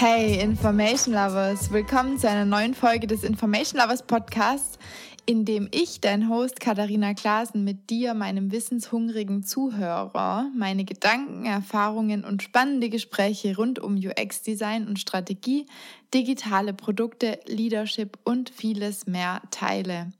Hey 0.00 0.40
Information 0.40 1.12
Lovers, 1.12 1.72
willkommen 1.72 2.16
zu 2.16 2.26
einer 2.26 2.46
neuen 2.46 2.72
Folge 2.72 3.06
des 3.06 3.22
Information 3.22 3.82
Lovers 3.82 4.02
Podcasts, 4.02 4.78
in 5.26 5.44
dem 5.44 5.68
ich, 5.72 6.00
dein 6.00 6.30
Host 6.30 6.58
Katharina 6.58 7.12
Klaasen, 7.12 7.64
mit 7.64 7.90
dir, 7.90 8.14
meinem 8.14 8.50
wissenshungrigen 8.50 9.42
Zuhörer, 9.42 10.50
meine 10.56 10.86
Gedanken, 10.86 11.44
Erfahrungen 11.44 12.24
und 12.24 12.42
spannende 12.42 12.88
Gespräche 12.88 13.54
rund 13.54 13.78
um 13.78 13.96
UX-Design 13.96 14.88
und 14.88 14.98
Strategie, 14.98 15.66
digitale 16.14 16.72
Produkte, 16.72 17.38
Leadership 17.44 18.16
und 18.24 18.48
vieles 18.48 19.06
mehr 19.06 19.42
teile. 19.50 20.12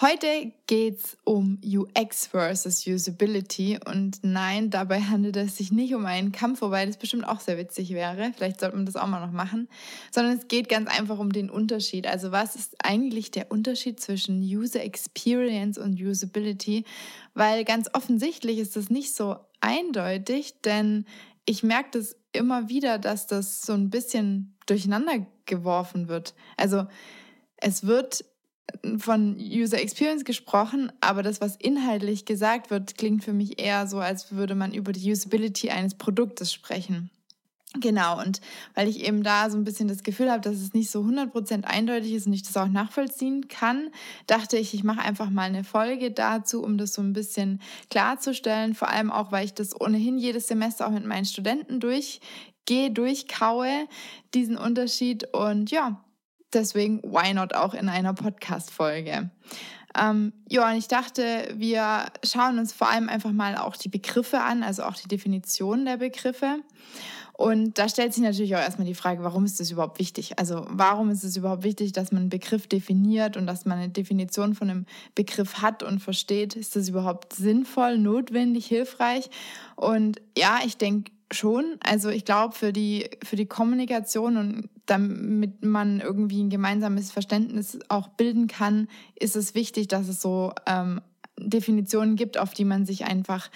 Heute 0.00 0.52
geht's 0.68 1.18
um 1.24 1.58
UX 1.66 2.28
versus 2.28 2.86
Usability 2.86 3.80
und 3.84 4.20
nein, 4.22 4.70
dabei 4.70 5.00
handelt 5.00 5.34
es 5.34 5.56
sich 5.56 5.72
nicht 5.72 5.92
um 5.92 6.06
einen 6.06 6.30
Kampf, 6.30 6.60
wobei 6.60 6.86
das 6.86 6.98
bestimmt 6.98 7.26
auch 7.26 7.40
sehr 7.40 7.58
witzig 7.58 7.90
wäre. 7.90 8.32
Vielleicht 8.36 8.60
sollte 8.60 8.76
man 8.76 8.86
das 8.86 8.94
auch 8.94 9.08
mal 9.08 9.18
noch 9.18 9.32
machen, 9.32 9.68
sondern 10.12 10.38
es 10.38 10.46
geht 10.46 10.68
ganz 10.68 10.88
einfach 10.88 11.18
um 11.18 11.32
den 11.32 11.50
Unterschied. 11.50 12.06
Also 12.06 12.30
was 12.30 12.54
ist 12.54 12.76
eigentlich 12.84 13.32
der 13.32 13.50
Unterschied 13.50 13.98
zwischen 13.98 14.40
User 14.40 14.84
Experience 14.84 15.78
und 15.78 16.00
Usability? 16.00 16.84
Weil 17.34 17.64
ganz 17.64 17.90
offensichtlich 17.92 18.58
ist 18.58 18.76
das 18.76 18.90
nicht 18.90 19.16
so 19.16 19.34
eindeutig, 19.60 20.60
denn 20.62 21.06
ich 21.44 21.64
merke 21.64 21.98
das 21.98 22.14
immer 22.30 22.68
wieder, 22.68 23.00
dass 23.00 23.26
das 23.26 23.62
so 23.62 23.72
ein 23.72 23.90
bisschen 23.90 24.56
durcheinander 24.66 25.26
geworfen 25.44 26.06
wird. 26.06 26.36
Also 26.56 26.86
es 27.56 27.84
wird 27.84 28.24
von 28.98 29.36
User 29.38 29.80
Experience 29.80 30.24
gesprochen, 30.24 30.92
aber 31.00 31.22
das, 31.22 31.40
was 31.40 31.56
inhaltlich 31.56 32.24
gesagt 32.24 32.70
wird, 32.70 32.96
klingt 32.96 33.24
für 33.24 33.32
mich 33.32 33.60
eher 33.60 33.86
so, 33.86 33.98
als 33.98 34.32
würde 34.32 34.54
man 34.54 34.72
über 34.72 34.92
die 34.92 35.10
Usability 35.10 35.70
eines 35.70 35.94
Produktes 35.94 36.52
sprechen. 36.52 37.10
Genau, 37.74 38.18
und 38.18 38.40
weil 38.74 38.88
ich 38.88 39.04
eben 39.06 39.22
da 39.22 39.50
so 39.50 39.58
ein 39.58 39.64
bisschen 39.64 39.88
das 39.88 40.02
Gefühl 40.02 40.30
habe, 40.30 40.40
dass 40.40 40.56
es 40.56 40.72
nicht 40.72 40.90
so 40.90 41.02
100% 41.02 41.64
eindeutig 41.64 42.14
ist 42.14 42.26
und 42.26 42.32
ich 42.32 42.42
das 42.42 42.56
auch 42.56 42.66
nachvollziehen 42.66 43.48
kann, 43.48 43.90
dachte 44.26 44.56
ich, 44.56 44.72
ich 44.72 44.84
mache 44.84 45.02
einfach 45.02 45.28
mal 45.28 45.42
eine 45.42 45.64
Folge 45.64 46.10
dazu, 46.10 46.62
um 46.62 46.78
das 46.78 46.94
so 46.94 47.02
ein 47.02 47.12
bisschen 47.12 47.60
klarzustellen. 47.90 48.74
Vor 48.74 48.88
allem 48.88 49.12
auch, 49.12 49.32
weil 49.32 49.44
ich 49.44 49.52
das 49.52 49.78
ohnehin 49.78 50.16
jedes 50.16 50.48
Semester 50.48 50.86
auch 50.86 50.92
mit 50.92 51.04
meinen 51.04 51.26
Studenten 51.26 51.78
durchgehe, 51.78 52.90
durchkaue, 52.90 53.86
diesen 54.32 54.56
Unterschied. 54.56 55.34
Und 55.34 55.70
ja, 55.70 56.02
deswegen, 56.52 57.02
why 57.02 57.32
not 57.34 57.54
auch 57.54 57.74
in 57.74 57.88
einer 57.88 58.14
Podcast-Folge? 58.14 59.30
Ähm, 59.98 60.32
ja, 60.48 60.70
und 60.70 60.76
ich 60.76 60.88
dachte, 60.88 61.48
wir 61.54 62.06
schauen 62.24 62.58
uns 62.58 62.72
vor 62.72 62.90
allem 62.90 63.08
einfach 63.08 63.32
mal 63.32 63.56
auch 63.56 63.76
die 63.76 63.88
Begriffe 63.88 64.40
an, 64.40 64.62
also 64.62 64.82
auch 64.82 64.94
die 64.94 65.08
Definition 65.08 65.84
der 65.84 65.96
Begriffe. 65.96 66.58
Und 67.32 67.78
da 67.78 67.88
stellt 67.88 68.12
sich 68.12 68.22
natürlich 68.24 68.56
auch 68.56 68.60
erstmal 68.60 68.86
die 68.86 68.96
Frage, 68.96 69.22
warum 69.22 69.44
ist 69.44 69.60
das 69.60 69.70
überhaupt 69.70 70.00
wichtig? 70.00 70.40
Also 70.40 70.66
warum 70.70 71.08
ist 71.10 71.22
es 71.22 71.36
überhaupt 71.36 71.62
wichtig, 71.62 71.92
dass 71.92 72.10
man 72.10 72.22
einen 72.22 72.30
Begriff 72.30 72.66
definiert 72.66 73.36
und 73.36 73.46
dass 73.46 73.64
man 73.64 73.78
eine 73.78 73.90
Definition 73.90 74.56
von 74.56 74.68
einem 74.68 74.86
Begriff 75.14 75.62
hat 75.62 75.84
und 75.84 76.00
versteht? 76.00 76.56
Ist 76.56 76.74
das 76.74 76.88
überhaupt 76.88 77.34
sinnvoll, 77.34 77.96
notwendig, 77.96 78.66
hilfreich? 78.66 79.30
Und 79.76 80.20
ja, 80.36 80.58
ich 80.64 80.78
denke 80.78 81.12
schon. 81.30 81.76
Also 81.80 82.08
ich 82.08 82.24
glaube, 82.24 82.54
für 82.54 82.72
die, 82.72 83.10
für 83.24 83.36
die 83.36 83.46
Kommunikation 83.46 84.36
und 84.36 84.68
damit 84.86 85.64
man 85.64 86.00
irgendwie 86.00 86.42
ein 86.42 86.50
gemeinsames 86.50 87.10
Verständnis 87.10 87.78
auch 87.88 88.08
bilden 88.08 88.46
kann, 88.46 88.88
ist 89.14 89.36
es 89.36 89.54
wichtig, 89.54 89.88
dass 89.88 90.08
es 90.08 90.22
so 90.22 90.52
ähm, 90.66 91.00
Definitionen 91.38 92.16
gibt, 92.16 92.38
auf 92.38 92.54
die 92.54 92.64
man 92.64 92.86
sich 92.86 93.04
einfach 93.04 93.50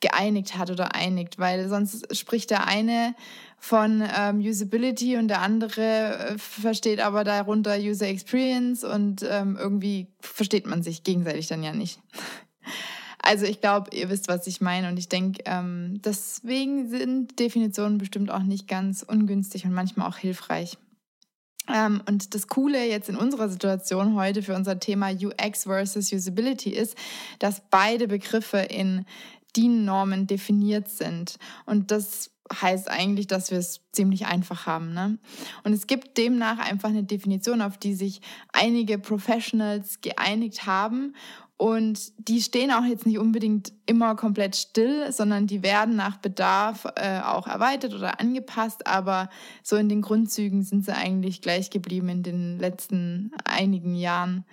geeinigt 0.00 0.56
hat 0.56 0.70
oder 0.70 0.94
einigt, 0.94 1.38
weil 1.38 1.68
sonst 1.68 2.16
spricht 2.16 2.50
der 2.50 2.66
eine 2.66 3.14
von 3.58 4.02
ähm, 4.16 4.38
Usability 4.38 5.16
und 5.16 5.28
der 5.28 5.42
andere 5.42 6.34
äh, 6.34 6.38
versteht 6.38 7.00
aber 7.00 7.24
darunter 7.24 7.76
User 7.76 8.06
Experience 8.06 8.84
und 8.84 9.26
ähm, 9.28 9.56
irgendwie 9.58 10.06
versteht 10.20 10.66
man 10.66 10.82
sich 10.82 11.02
gegenseitig 11.02 11.48
dann 11.48 11.64
ja 11.64 11.72
nicht. 11.72 11.98
Also 13.28 13.44
ich 13.44 13.60
glaube, 13.60 13.94
ihr 13.94 14.08
wisst, 14.08 14.26
was 14.26 14.46
ich 14.46 14.62
meine. 14.62 14.88
Und 14.88 14.98
ich 14.98 15.10
denke, 15.10 15.42
ähm, 15.44 16.00
deswegen 16.02 16.88
sind 16.88 17.38
Definitionen 17.38 17.98
bestimmt 17.98 18.30
auch 18.30 18.42
nicht 18.42 18.66
ganz 18.66 19.02
ungünstig 19.02 19.66
und 19.66 19.74
manchmal 19.74 20.08
auch 20.08 20.16
hilfreich. 20.16 20.78
Ähm, 21.70 22.00
und 22.08 22.34
das 22.34 22.46
Coole 22.46 22.88
jetzt 22.88 23.10
in 23.10 23.16
unserer 23.16 23.50
Situation 23.50 24.14
heute 24.14 24.42
für 24.42 24.54
unser 24.54 24.80
Thema 24.80 25.10
UX 25.10 25.64
versus 25.64 26.10
Usability 26.10 26.70
ist, 26.70 26.96
dass 27.38 27.60
beide 27.68 28.08
Begriffe 28.08 28.60
in 28.60 29.04
DIN-Normen 29.54 30.26
definiert 30.26 30.88
sind. 30.88 31.36
Und 31.66 31.90
das 31.90 32.30
heißt 32.50 32.88
eigentlich, 32.88 33.26
dass 33.26 33.50
wir 33.50 33.58
es 33.58 33.82
ziemlich 33.92 34.24
einfach 34.24 34.64
haben. 34.64 34.94
Ne? 34.94 35.18
Und 35.64 35.74
es 35.74 35.86
gibt 35.86 36.16
demnach 36.16 36.58
einfach 36.58 36.88
eine 36.88 37.04
Definition, 37.04 37.60
auf 37.60 37.76
die 37.76 37.92
sich 37.92 38.22
einige 38.54 38.98
Professionals 38.98 40.00
geeinigt 40.00 40.64
haben. 40.64 41.14
Und 41.58 42.12
die 42.28 42.40
stehen 42.40 42.70
auch 42.70 42.84
jetzt 42.84 43.04
nicht 43.04 43.18
unbedingt 43.18 43.72
immer 43.84 44.14
komplett 44.14 44.54
still, 44.54 45.10
sondern 45.10 45.48
die 45.48 45.64
werden 45.64 45.96
nach 45.96 46.18
Bedarf 46.18 46.86
äh, 46.94 47.18
auch 47.18 47.48
erweitert 47.48 47.94
oder 47.94 48.20
angepasst. 48.20 48.86
Aber 48.86 49.28
so 49.64 49.74
in 49.74 49.88
den 49.88 50.00
Grundzügen 50.00 50.62
sind 50.62 50.84
sie 50.84 50.94
eigentlich 50.94 51.42
gleich 51.42 51.70
geblieben 51.70 52.08
in 52.10 52.22
den 52.22 52.58
letzten 52.60 53.32
einigen 53.44 53.96
Jahren. 53.96 54.44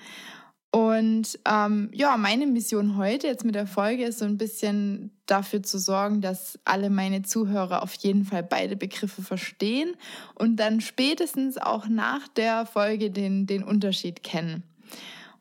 Und 0.72 1.40
ähm, 1.48 1.90
ja, 1.94 2.18
meine 2.18 2.48
Mission 2.48 2.98
heute 2.98 3.28
jetzt 3.28 3.46
mit 3.46 3.54
der 3.56 3.68
Folge 3.68 4.04
ist 4.04 4.20
so 4.20 4.26
ein 4.26 4.40
bisschen 4.40 5.12
dafür 5.28 5.62
zu 5.64 5.78
sorgen, 5.78 6.22
dass 6.22 6.60
alle 6.66 6.90
meine 6.90 7.22
Zuhörer 7.22 7.84
auf 7.84 7.94
jeden 7.94 8.26
Fall 8.26 8.44
beide 8.44 8.76
Begriffe 8.76 9.22
verstehen 9.22 9.96
und 10.34 10.58
dann 10.58 10.82
spätestens 10.82 11.58
auch 11.58 11.88
nach 11.88 12.28
der 12.28 12.66
Folge 12.66 13.12
den, 13.12 13.46
den 13.46 13.64
Unterschied 13.64 14.24
kennen. 14.24 14.64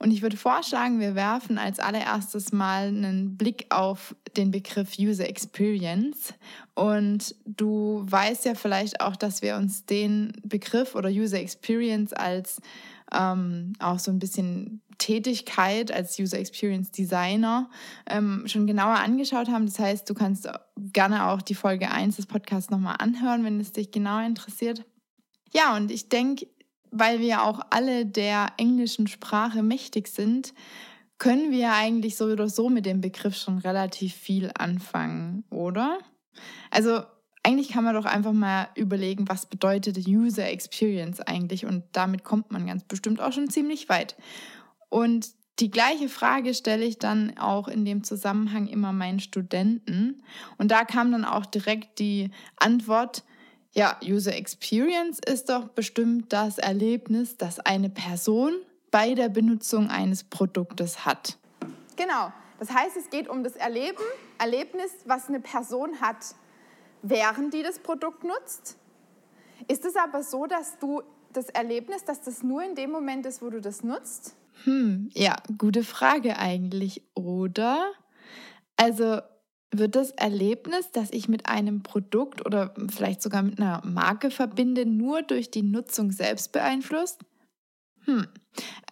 Und 0.05 0.11
ich 0.11 0.21
würde 0.21 0.37
vorschlagen, 0.37 1.01
wir 1.01 1.15
werfen 1.15 1.57
als 1.57 1.81
allererstes 1.81 2.53
mal 2.53 2.89
einen 2.89 3.39
Blick 3.39 3.65
auf 3.71 4.15
den 4.37 4.51
Begriff 4.51 4.99
User 4.99 5.27
Experience. 5.27 6.35
Und 6.75 7.35
du 7.47 8.05
weißt 8.05 8.45
ja 8.45 8.55
vielleicht 8.55 9.01
auch, 9.01 9.17
dass 9.17 9.41
wir 9.41 9.57
uns 9.57 9.87
den 9.87 10.35
Begriff 10.43 10.95
oder 10.95 11.09
User 11.09 11.39
Experience 11.39 12.13
als 12.13 12.61
ähm, 13.15 13.73
auch 13.79 13.99
so 13.99 14.11
ein 14.11 14.19
bisschen 14.19 14.83
Tätigkeit 14.99 15.91
als 15.91 16.19
User 16.19 16.39
Experience 16.39 16.91
Designer 16.91 17.71
ähm, 18.07 18.43
schon 18.45 18.67
genauer 18.67 18.97
angeschaut 18.97 19.49
haben. 19.49 19.65
Das 19.65 19.79
heißt, 19.79 20.11
du 20.11 20.13
kannst 20.13 20.47
gerne 20.93 21.29
auch 21.29 21.41
die 21.41 21.55
Folge 21.55 21.91
1 21.91 22.17
des 22.17 22.27
Podcasts 22.27 22.69
nochmal 22.69 22.97
anhören, 22.99 23.43
wenn 23.43 23.59
es 23.59 23.73
dich 23.73 23.91
genauer 23.91 24.27
interessiert. 24.27 24.85
Ja, 25.55 25.75
und 25.75 25.91
ich 25.91 26.11
denke, 26.11 26.47
weil 26.95 27.19
wir 27.19 27.43
auch 27.43 27.61
alle 27.71 28.07
der 28.07 28.53
englischen 28.57 29.09
Sprache 29.09 29.63
mächtig 29.63 30.09
sind, 30.09 30.55
können 31.19 31.51
wir 31.51 31.73
eigentlich 31.73 32.17
so 32.17 32.27
oder 32.27 32.49
so 32.49 32.69
mit 32.69 32.87
dem 32.87 33.01
Begriff 33.01 33.37
schon 33.37 33.59
relativ 33.59 34.15
viel 34.15 34.51
anfangen, 34.55 35.45
oder? 35.51 35.99
Also 36.71 37.03
eigentlich 37.43 37.69
kann 37.69 37.85
man 37.85 37.95
doch 37.95 38.05
einfach 38.05 38.33
mal 38.33 38.69
überlegen, 38.77 39.29
was 39.29 39.47
bedeutet 39.47 40.07
User 40.07 40.49
Experience 40.49 41.21
eigentlich 41.21 41.67
und 41.67 41.83
damit 41.93 42.23
kommt 42.23 42.53
man 42.53 42.67
ganz 42.67 42.85
bestimmt 42.85 43.21
auch 43.21 43.33
schon 43.33 43.51
ziemlich 43.51 43.89
weit. 43.89 44.17
Und 44.89 45.31
die 45.59 45.71
gleiche 45.71 46.09
Frage 46.09 46.55
stelle 46.55 46.85
ich 46.85 46.99
dann 46.99 47.37
auch 47.39 47.69
in 47.69 47.85
dem 47.85 48.05
Zusammenhang 48.05 48.67
immer 48.69 48.93
meinen 48.93 49.21
Studenten 49.21 50.23
und 50.59 50.71
da 50.71 50.85
kam 50.85 51.11
dann 51.11 51.25
auch 51.25 51.47
direkt 51.47 51.99
die 51.99 52.31
Antwort, 52.57 53.25
ja, 53.75 53.99
User 54.03 54.35
Experience 54.35 55.19
ist 55.27 55.49
doch 55.49 55.69
bestimmt 55.69 56.33
das 56.33 56.59
Erlebnis, 56.59 57.37
das 57.37 57.61
eine 57.61 57.91
Person 57.91 58.55
bei 58.91 59.15
der 59.15 59.29
Benutzung 59.29 59.91
eines 59.91 60.23
Produktes 60.25 61.05
hat. 61.05 61.37
Genau. 61.97 62.33
Das 62.61 62.71
heißt, 62.71 62.97
es 62.97 63.11
geht 63.11 63.29
um 63.29 63.43
das 63.43 63.57
Erleben, 63.57 64.05
Erlebnis, 64.39 64.93
was 65.05 65.29
eine 65.29 65.41
Person 65.41 66.01
hat, 66.01 66.35
während 67.03 67.53
die 67.53 67.63
das 67.63 67.81
Produkt 67.81 68.23
nutzt. 68.23 68.77
Ist 69.67 69.85
es 69.85 69.97
aber 69.97 70.23
so, 70.23 70.47
dass 70.47 70.79
du 70.79 71.03
das 71.33 71.49
Erlebnis, 71.49 72.05
dass 72.05 72.23
das 72.23 72.43
nur 72.43 72.63
in 72.63 72.77
dem 72.77 72.91
Moment 72.93 73.27
ist, 73.27 73.43
wo 73.43 73.51
du 73.51 73.61
das 73.61 73.83
nutzt? 73.83 74.37
Hm, 74.63 75.11
ja, 75.15 75.37
gute 75.59 75.83
Frage 75.83 76.39
eigentlich, 76.39 77.03
oder? 77.15 77.93
Also 78.77 79.21
wird 79.79 79.97
das 79.97 80.11
Erlebnis, 80.11 80.91
das 80.91 81.11
ich 81.11 81.29
mit 81.29 81.47
einem 81.47 81.83
Produkt 81.83 82.45
oder 82.45 82.75
vielleicht 82.95 83.23
sogar 83.23 83.43
mit 83.43 83.59
einer 83.59 83.83
Marke 83.85 84.31
verbinde, 84.31 84.87
nur 84.87 85.23
durch 85.23 85.51
die 85.51 85.63
Nutzung 85.63 86.11
selbst 86.13 86.53
beeinflusst? 86.53 87.21
Hm. 88.05 88.27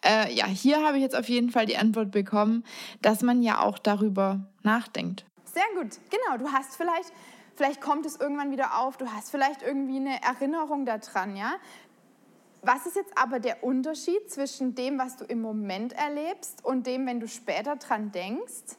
Äh, 0.05 0.32
ja, 0.34 0.46
hier 0.46 0.84
habe 0.84 0.96
ich 0.96 1.02
jetzt 1.02 1.17
auf 1.17 1.29
jeden 1.29 1.50
Fall 1.50 1.67
die 1.67 1.76
Antwort 1.76 2.11
bekommen, 2.11 2.64
dass 3.00 3.23
man 3.23 3.43
ja 3.43 3.61
auch 3.61 3.79
darüber 3.79 4.50
nachdenkt. 4.62 5.26
Sehr 5.44 5.62
gut, 5.75 5.99
genau. 6.11 6.38
Du 6.38 6.50
hast 6.50 6.76
vielleicht, 6.76 7.12
vielleicht 7.55 7.81
kommt 7.81 8.06
es 8.06 8.17
irgendwann 8.17 8.50
wieder 8.50 8.78
auf, 8.81 8.96
du 8.96 9.06
hast 9.06 9.31
vielleicht 9.31 9.62
irgendwie 9.62 9.96
eine 9.96 10.23
Erinnerung 10.23 10.87
daran, 10.87 11.37
ja. 11.37 11.55
Was 12.62 12.87
ist 12.87 12.96
jetzt 12.96 13.12
aber 13.17 13.40
der 13.40 13.64
Unterschied 13.64 14.31
zwischen 14.31 14.75
dem, 14.75 14.99
was 14.99 15.17
du 15.17 15.25
im 15.25 15.40
Moment 15.40 15.93
erlebst 15.94 16.64
und 16.64 16.87
dem, 16.87 17.06
wenn 17.06 17.19
du 17.19 17.26
später 17.26 17.76
dran 17.76 18.12
denkst? 18.12 18.76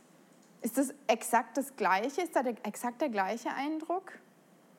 Ist 0.64 0.78
das 0.78 0.94
exakt 1.08 1.58
das 1.58 1.76
Gleiche? 1.76 2.22
Ist 2.22 2.36
da 2.36 2.42
der, 2.42 2.56
exakt 2.64 3.02
der 3.02 3.10
gleiche 3.10 3.50
Eindruck? 3.50 4.14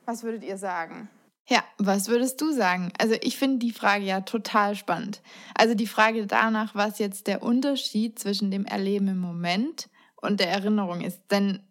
Was 0.07 0.23
würdet 0.23 0.43
ihr 0.43 0.57
sagen? 0.57 1.09
Ja, 1.47 1.63
was 1.77 2.09
würdest 2.09 2.41
du 2.41 2.53
sagen? 2.53 2.91
Also 2.99 3.17
ich 3.21 3.37
finde 3.37 3.59
die 3.59 3.73
Frage 3.73 4.05
ja 4.05 4.23
total 4.23 4.77
spannend. 4.77 5.21
Also 5.55 5.75
die 5.75 5.87
Frage 5.87 6.27
danach, 6.27 6.75
was 6.75 6.99
jetzt 6.99 7.27
der 7.27 7.43
Unterschied 7.43 8.19
zwischen 8.19 8.51
dem 8.51 8.65
Erleben 8.65 9.09
im 9.09 9.19
Moment 9.19 9.91
und 10.17 10.41
der 10.41 10.49
Erinnerung 10.49 11.03
ist. 11.03 11.21
Denn 11.31 11.63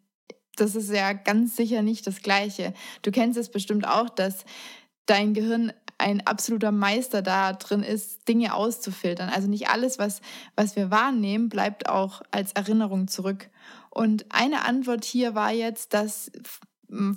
das 0.58 0.76
ist 0.76 0.92
ja 0.92 1.14
ganz 1.14 1.56
sicher 1.56 1.82
nicht 1.82 2.06
das 2.06 2.22
Gleiche. 2.22 2.76
Du 3.02 3.10
kennst 3.10 3.40
es 3.40 3.50
bestimmt 3.50 3.88
auch, 3.88 4.10
dass 4.10 4.46
dein 5.08 5.34
Gehirn 5.34 5.74
ein 5.98 6.26
absoluter 6.28 6.72
Meister 6.72 7.22
da 7.22 7.54
drin 7.54 7.82
ist, 7.82 8.28
Dinge 8.28 8.54
auszufiltern. 8.54 9.30
Also 9.30 9.48
nicht 9.48 9.70
alles, 9.70 10.00
was, 10.00 10.22
was 10.56 10.76
wir 10.76 10.92
wahrnehmen, 10.92 11.50
bleibt 11.50 11.90
auch 11.90 12.22
als 12.30 12.52
Erinnerung 12.54 13.08
zurück. 13.08 13.50
Und 13.94 14.26
eine 14.30 14.66
Antwort 14.66 15.06
hier 15.06 15.36
war 15.36 15.52
jetzt, 15.52 15.94
dass 15.94 16.32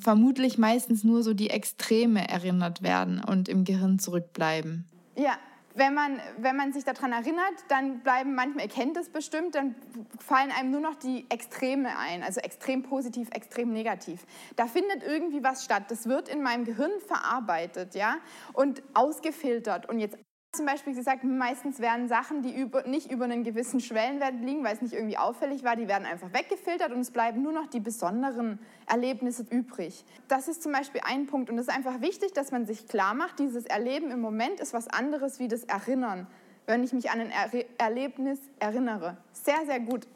vermutlich 0.03 0.59
meistens 0.59 1.05
nur 1.05 1.23
so 1.23 1.33
die 1.33 1.51
Extreme 1.51 2.29
erinnert 2.29 2.83
werden 2.83 3.23
und 3.23 3.49
im 3.49 3.65
Gehirn 3.65 3.99
zurückbleiben. 3.99 4.87
Ja, 5.17 5.39
wenn 5.75 5.93
man, 5.93 6.21
wenn 6.39 6.57
man 6.57 6.73
sich 6.73 6.85
daran 6.85 7.13
erinnert, 7.13 7.55
dann 7.69 8.01
bleiben 8.01 8.35
manchmal, 8.35 8.65
ihr 8.65 8.71
kennt 8.71 8.97
es 8.97 9.11
bestimmt, 9.11 9.55
dann 9.55 9.75
fallen 10.19 10.51
einem 10.51 10.71
nur 10.71 10.81
noch 10.81 10.97
die 10.97 11.27
Extreme 11.29 11.99
ein, 11.99 12.23
also 12.23 12.41
extrem 12.41 12.83
positiv, 12.83 13.29
extrem 13.33 13.73
negativ. 13.73 14.27
Da 14.57 14.67
findet 14.67 15.03
irgendwie 15.03 15.43
was 15.43 15.65
statt. 15.65 15.85
Das 15.89 16.07
wird 16.07 16.29
in 16.29 16.43
meinem 16.43 16.65
Gehirn 16.65 16.93
verarbeitet, 17.07 17.95
ja, 17.95 18.17
und 18.55 18.83
ausgefiltert. 18.95 19.87
Und 19.89 19.99
jetzt 19.99 20.17
zum 20.57 20.67
Beispiel 20.67 20.95
gesagt, 20.95 21.25
meistens 21.25 21.81
werden 21.81 22.09
Sachen, 22.09 22.43
die 22.43 22.55
über, 22.55 22.83
nicht 22.87 23.11
über 23.11 23.25
einen 23.25 23.45
gewissen 23.45 23.81
Schwellenwert 23.81 24.35
liegen, 24.41 24.65
weil 24.65 24.75
es 24.75 24.83
nicht 24.83 24.95
irgendwie 24.95 25.19
auffällig 25.19 25.63
war, 25.65 25.77
die 25.77 25.89
werden 25.89 26.07
einfach 26.07 26.33
weggefiltert 26.33 26.93
und 26.93 27.01
es 27.01 27.11
bleiben 27.11 27.43
nur 27.43 27.53
noch 27.53 27.67
die 27.67 27.81
besonderen 27.81 28.59
Erlebnisse 28.87 29.47
übrig. 29.49 30.05
Das 30.29 30.49
ist 30.49 30.63
zum 30.63 30.73
Beispiel 30.73 31.01
ein 31.05 31.27
Punkt 31.27 31.51
und 31.51 31.59
es 31.59 31.69
ist 31.69 31.75
einfach 31.75 32.01
wichtig, 32.01 32.33
dass 32.33 32.51
man 32.51 32.67
sich 32.67 32.89
klar 32.89 33.15
macht, 33.15 33.39
dieses 33.39 33.67
Erleben 33.67 34.11
im 34.11 34.21
Moment 34.21 34.61
ist 34.61 34.73
was 34.73 34.89
anderes 34.89 35.39
wie 35.39 35.49
das 35.49 35.65
Erinnern, 35.65 36.27
wenn 36.67 36.83
ich 36.83 36.93
mich 36.93 37.11
an 37.11 37.21
ein 37.21 37.31
er 37.31 37.51
Erlebnis 37.79 38.39
erinnere. 38.59 39.17
Sehr, 39.33 39.65
sehr 39.67 39.81
gut. 39.81 40.07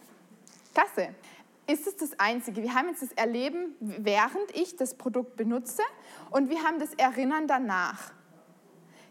Klasse. 0.75 1.15
Ist 1.67 1.87
es 1.87 1.97
das 1.97 2.19
Einzige? 2.19 2.63
Wir 2.63 2.75
haben 2.75 2.89
jetzt 2.89 3.03
das 3.03 3.13
Erleben, 3.13 3.77
während 3.79 4.51
ich 4.55 4.77
das 4.77 4.95
Produkt 4.95 5.37
benutze 5.37 5.83
und 6.31 6.51
wir 6.51 6.65
haben 6.65 6.81
das 6.81 6.95
Erinnern 6.95 7.47
danach. 7.47 8.13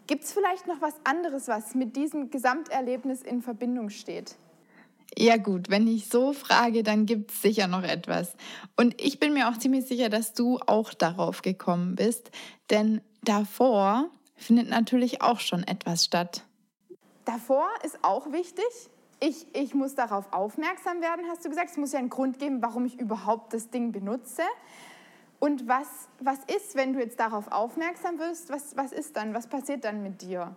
Gibt 0.06 0.24
es 0.24 0.32
vielleicht 0.32 0.66
noch 0.66 0.80
was 0.80 0.94
anderes, 1.04 1.48
was 1.48 1.74
mit 1.74 1.96
diesem 1.96 2.30
Gesamterlebnis 2.30 3.22
in 3.22 3.42
Verbindung 3.42 3.90
steht? 3.90 4.36
Ja 5.16 5.36
gut, 5.36 5.70
wenn 5.70 5.86
ich 5.88 6.08
so 6.08 6.32
frage, 6.32 6.82
dann 6.82 7.06
gibt 7.06 7.32
es 7.32 7.42
sicher 7.42 7.66
noch 7.66 7.82
etwas. 7.82 8.36
Und 8.76 9.00
ich 9.00 9.18
bin 9.18 9.32
mir 9.32 9.48
auch 9.48 9.58
ziemlich 9.58 9.86
sicher, 9.86 10.08
dass 10.08 10.34
du 10.34 10.58
auch 10.66 10.94
darauf 10.94 11.42
gekommen 11.42 11.96
bist, 11.96 12.30
denn 12.70 13.00
davor 13.22 14.08
findet 14.36 14.68
natürlich 14.68 15.20
auch 15.20 15.40
schon 15.40 15.64
etwas 15.64 16.04
statt. 16.04 16.44
Davor 17.24 17.68
ist 17.84 17.98
auch 18.02 18.32
wichtig. 18.32 18.64
Ich, 19.20 19.46
ich 19.54 19.74
muss 19.74 19.94
darauf 19.94 20.32
aufmerksam 20.32 21.02
werden, 21.02 21.26
hast 21.28 21.44
du 21.44 21.50
gesagt. 21.50 21.70
Es 21.70 21.76
muss 21.76 21.92
ja 21.92 21.98
einen 21.98 22.08
Grund 22.08 22.38
geben, 22.38 22.62
warum 22.62 22.86
ich 22.86 22.98
überhaupt 22.98 23.52
das 23.52 23.68
Ding 23.68 23.92
benutze. 23.92 24.42
Und 25.40 25.66
was, 25.66 25.88
was 26.20 26.38
ist, 26.54 26.76
wenn 26.76 26.92
du 26.92 27.00
jetzt 27.00 27.18
darauf 27.18 27.50
aufmerksam 27.50 28.18
wirst? 28.18 28.50
Was, 28.50 28.76
was 28.76 28.92
ist 28.92 29.16
dann? 29.16 29.34
Was 29.34 29.48
passiert 29.48 29.84
dann 29.84 30.02
mit 30.02 30.22
dir? 30.22 30.54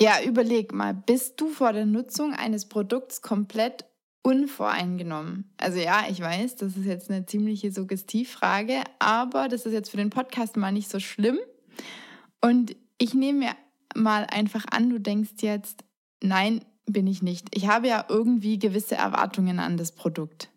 Ja, 0.00 0.22
überleg 0.24 0.72
mal, 0.72 0.94
bist 0.94 1.40
du 1.40 1.50
vor 1.50 1.72
der 1.72 1.86
Nutzung 1.86 2.32
eines 2.32 2.66
Produkts 2.68 3.22
komplett 3.22 3.84
unvoreingenommen? 4.22 5.52
Also 5.58 5.78
ja, 5.78 6.06
ich 6.08 6.20
weiß, 6.20 6.56
das 6.56 6.76
ist 6.76 6.86
jetzt 6.86 7.10
eine 7.10 7.26
ziemliche 7.26 7.70
Suggestivfrage, 7.70 8.82
aber 8.98 9.48
das 9.48 9.66
ist 9.66 9.72
jetzt 9.72 9.90
für 9.90 9.98
den 9.98 10.10
Podcast 10.10 10.56
mal 10.56 10.72
nicht 10.72 10.90
so 10.90 10.98
schlimm. 10.98 11.38
Und 12.40 12.74
ich 12.98 13.14
nehme 13.14 13.40
mir 13.40 13.52
mal 13.94 14.26
einfach 14.30 14.64
an, 14.70 14.88
du 14.88 14.98
denkst 14.98 15.42
jetzt, 15.42 15.84
nein, 16.22 16.64
bin 16.86 17.06
ich 17.06 17.22
nicht. 17.22 17.48
Ich 17.54 17.68
habe 17.68 17.88
ja 17.88 18.06
irgendwie 18.08 18.58
gewisse 18.58 18.94
Erwartungen 18.94 19.58
an 19.58 19.76
das 19.76 19.92
Produkt. 19.92 20.48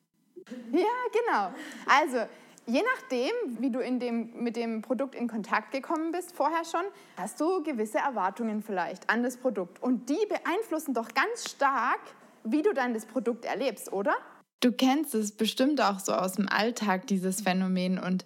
Ja, 0.72 0.86
genau. 1.12 1.54
Also 1.86 2.26
Je 2.70 2.84
nachdem, 2.96 3.32
wie 3.62 3.72
du 3.72 3.80
dem, 3.80 4.44
mit 4.44 4.58
dem 4.58 4.82
Produkt 4.82 5.16
in 5.16 5.30
Kontakt 5.30 5.72
gekommen 5.72 6.12
bist, 6.12 6.36
vorher 6.36 6.66
schon, 6.66 6.84
hast 7.16 7.40
du 7.40 7.64
gewisse 7.64 8.00
Erwartungen 8.00 8.62
vielleicht 8.62 9.10
an 9.10 9.24
das 9.24 9.38
Produkt. 9.38 9.82
Und 9.82 10.10
die 10.10 10.20
beeinflussen 10.28 10.94
doch 10.94 11.08
ganz 11.14 11.50
stark, 11.50 12.02
wie 12.44 12.62
du 12.62 12.74
dann 12.74 12.94
das 12.94 13.06
Produkt 13.06 13.46
erlebst, 13.46 13.94
oder? 13.94 14.14
Du 14.60 14.74
kennst 14.74 15.16
es 15.16 15.32
bestimmt 15.32 15.80
auch 15.82 16.00
so 16.00 16.12
aus 16.12 16.34
dem 16.34 16.50
Alltag, 16.50 17.08
dieses 17.08 17.40
Phänomen. 17.40 18.00
Und 18.00 18.26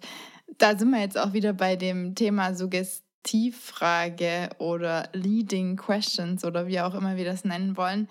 da 0.58 0.76
sind 0.76 0.90
wir 0.90 1.00
jetzt 1.00 1.16
auch 1.16 1.34
wieder 1.34 1.52
bei 1.52 1.76
dem 1.76 2.16
Thema 2.16 2.52
Suggestivfrage 2.54 4.50
oder 4.58 5.08
Leading 5.12 5.76
Questions 5.76 6.44
oder 6.44 6.66
wie 6.66 6.80
auch 6.80 6.96
immer 6.96 7.14
wir 7.16 7.24
das 7.24 7.44
nennen 7.44 7.76
wollen. 7.76 8.08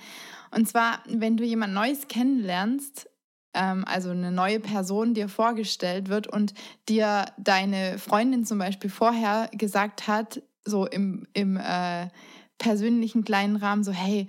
Und 0.51 0.69
zwar, 0.69 1.03
wenn 1.07 1.35
du 1.35 1.43
jemand 1.43 1.73
Neues 1.73 2.07
kennenlernst, 2.07 3.10
ähm, 3.53 3.83
also 3.85 4.09
eine 4.09 4.31
neue 4.31 4.59
Person 4.59 5.13
dir 5.13 5.29
vorgestellt 5.29 6.09
wird 6.09 6.27
und 6.27 6.53
dir 6.87 7.25
deine 7.37 7.97
Freundin 7.97 8.45
zum 8.45 8.57
Beispiel 8.57 8.89
vorher 8.89 9.49
gesagt 9.53 10.07
hat, 10.07 10.41
so 10.63 10.85
im, 10.85 11.27
im 11.33 11.57
äh, 11.57 12.07
persönlichen 12.57 13.23
kleinen 13.23 13.55
Rahmen, 13.55 13.83
so 13.83 13.91
hey, 13.91 14.27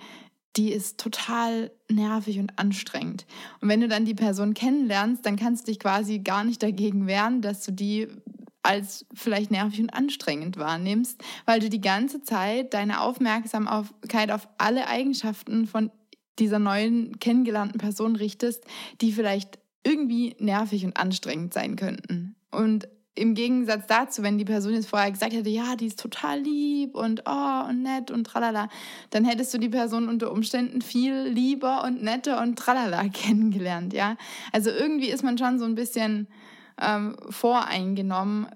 die 0.57 0.73
ist 0.73 0.99
total 0.99 1.71
nervig 1.91 2.39
und 2.39 2.59
anstrengend. 2.59 3.27
Und 3.61 3.69
wenn 3.69 3.81
du 3.81 3.89
dann 3.89 4.05
die 4.05 4.15
Person 4.15 4.55
kennenlernst, 4.55 5.25
dann 5.25 5.37
kannst 5.37 5.67
du 5.67 5.73
dich 5.73 5.81
quasi 5.81 6.19
gar 6.19 6.45
nicht 6.45 6.63
dagegen 6.63 7.07
wehren, 7.07 7.41
dass 7.41 7.65
du 7.65 7.73
die 7.73 8.09
als 8.63 9.07
vielleicht 9.13 9.51
nervig 9.51 9.81
und 9.81 9.93
anstrengend 9.93 10.57
wahrnimmst, 10.57 11.21
weil 11.47 11.61
du 11.61 11.69
die 11.69 11.81
ganze 11.81 12.23
Zeit 12.23 12.75
deine 12.75 13.01
Aufmerksamkeit 13.01 14.31
auf 14.31 14.49
alle 14.57 14.87
Eigenschaften 14.87 15.67
von 15.67 15.91
dieser 16.39 16.59
neuen 16.59 17.19
kennengelernten 17.19 17.79
Person 17.79 18.17
richtest, 18.17 18.65
die 19.01 19.13
vielleicht 19.13 19.59
irgendwie 19.85 20.35
nervig 20.39 20.85
und 20.85 20.97
anstrengend 20.97 21.53
sein 21.53 21.77
könnten. 21.77 22.37
Und 22.51 22.89
im 23.15 23.35
Gegensatz 23.35 23.87
dazu, 23.87 24.23
wenn 24.23 24.39
die 24.39 24.45
Person 24.45 24.73
jetzt 24.73 24.89
vorher 24.89 25.11
gesagt 25.11 25.35
hätte, 25.35 25.51
ja, 25.51 25.77
die 25.77 25.87
ist 25.87 26.01
total 26.01 26.41
lieb 26.41 26.95
und 26.95 27.25
oh 27.27 27.69
und 27.69 27.83
nett 27.83 28.11
und 28.11 28.25
tralala, 28.25 28.69
dann 29.11 29.25
hättest 29.25 29.53
du 29.53 29.59
die 29.59 29.69
Person 29.69 30.09
unter 30.09 30.33
Umständen 30.33 30.81
viel 30.81 31.25
lieber 31.25 31.85
und 31.85 32.03
netter 32.03 32.41
und 32.41 32.59
tralala 32.59 33.09
kennengelernt, 33.13 33.93
ja. 33.93 34.17
Also 34.53 34.71
irgendwie 34.71 35.11
ist 35.11 35.23
man 35.23 35.37
schon 35.37 35.59
so 35.59 35.67
ein 35.67 35.75
bisschen 35.75 36.27
ähm, 36.81 37.17
voreingenommen 37.29 38.47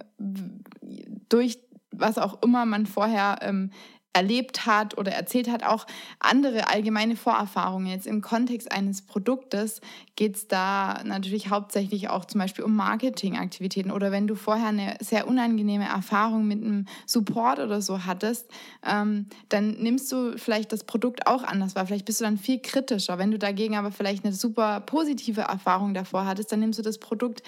durch 1.29 1.59
was 1.99 2.19
auch 2.19 2.43
immer 2.43 2.67
man 2.67 2.87
vorher 2.87 3.39
ähm, 3.43 3.71
erlebt 4.17 4.65
hat 4.65 4.97
oder 4.97 5.13
erzählt 5.13 5.51
hat, 5.51 5.63
auch 5.63 5.87
andere 6.21 6.69
allgemeine 6.69 7.17
Vorerfahrungen. 7.17 7.89
Jetzt 7.89 8.07
im 8.07 8.23
Kontext 8.23 8.73
eines 8.73 9.03
Produktes 9.03 9.83
geht 10.17 10.37
es 10.37 10.49
da 10.49 11.03
natürlich 11.05 11.51
hauptsächlich 11.51 12.09
auch 12.09 12.25
zum 12.25 12.41
Beispiel 12.41 12.65
um 12.65 12.75
Marketingaktivitäten 12.75 13.91
oder 13.91 14.11
wenn 14.13 14.27
du 14.27 14.35
vorher 14.35 14.69
eine 14.69 14.97
sehr 15.01 15.29
unangenehme 15.29 15.85
Erfahrung 15.85 16.49
mit 16.49 16.65
einem 16.65 16.87
Support 17.05 17.59
oder 17.59 17.83
so 17.83 18.07
hattest, 18.07 18.51
ähm, 18.91 19.27
dann 19.51 19.73
nimmst 19.73 20.11
du 20.11 20.39
vielleicht 20.39 20.73
das 20.73 20.85
Produkt 20.85 21.27
auch 21.27 21.43
anders 21.43 21.75
wahr. 21.75 21.87
Vielleicht 21.87 22.07
bist 22.07 22.21
du 22.21 22.25
dann 22.25 22.39
viel 22.39 22.61
kritischer. 22.63 23.19
Wenn 23.19 23.31
du 23.31 23.39
dagegen 23.39 23.77
aber 23.77 23.93
vielleicht 23.93 24.25
eine 24.25 24.33
super 24.33 24.81
positive 24.81 25.43
Erfahrung 25.43 25.93
davor 25.93 26.25
hattest, 26.25 26.51
dann 26.53 26.61
nimmst 26.61 26.79
du 26.79 26.83
das 26.83 26.97
Produkt 26.99 27.43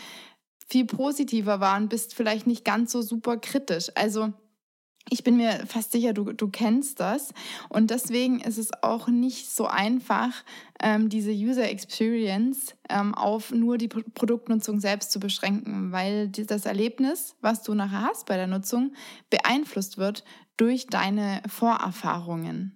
viel 0.69 0.85
positiver 0.85 1.61
wahr 1.61 1.79
und 1.79 1.89
bist 1.89 2.15
vielleicht 2.15 2.47
nicht 2.47 2.63
ganz 2.63 2.93
so 2.93 3.01
super 3.01 3.39
kritisch. 3.39 3.91
Also 3.95 4.35
ich 5.11 5.25
bin 5.25 5.37
mir 5.37 5.65
fast 5.67 5.93
sicher, 5.93 6.13
du, 6.13 6.33
du 6.33 6.49
kennst 6.49 7.01
das. 7.01 7.33
Und 7.69 7.91
deswegen 7.91 8.41
ist 8.41 8.59
es 8.59 8.71
auch 8.83 9.09
nicht 9.09 9.51
so 9.51 9.67
einfach, 9.67 10.45
ähm, 10.81 11.09
diese 11.09 11.33
User 11.33 11.69
Experience 11.69 12.75
ähm, 12.89 13.15
auf 13.15 13.51
nur 13.51 13.79
die 13.79 13.89
P 13.89 14.03
Produktnutzung 14.15 14.81
selbst 14.81 15.11
zu 15.11 15.21
beschränken, 15.21 15.93
weil 15.93 16.29
das 16.29 16.67
Erlebnis, 16.67 17.37
was 17.41 17.63
du 17.63 17.75
nachher 17.75 18.03
hast 18.03 18.27
bei 18.27 18.37
der 18.37 18.47
Nutzung, 18.47 18.93
beeinflusst 19.31 19.99
wird 19.99 20.25
durch 20.57 20.87
deine 20.87 21.43
Vorerfahrungen. 21.49 22.75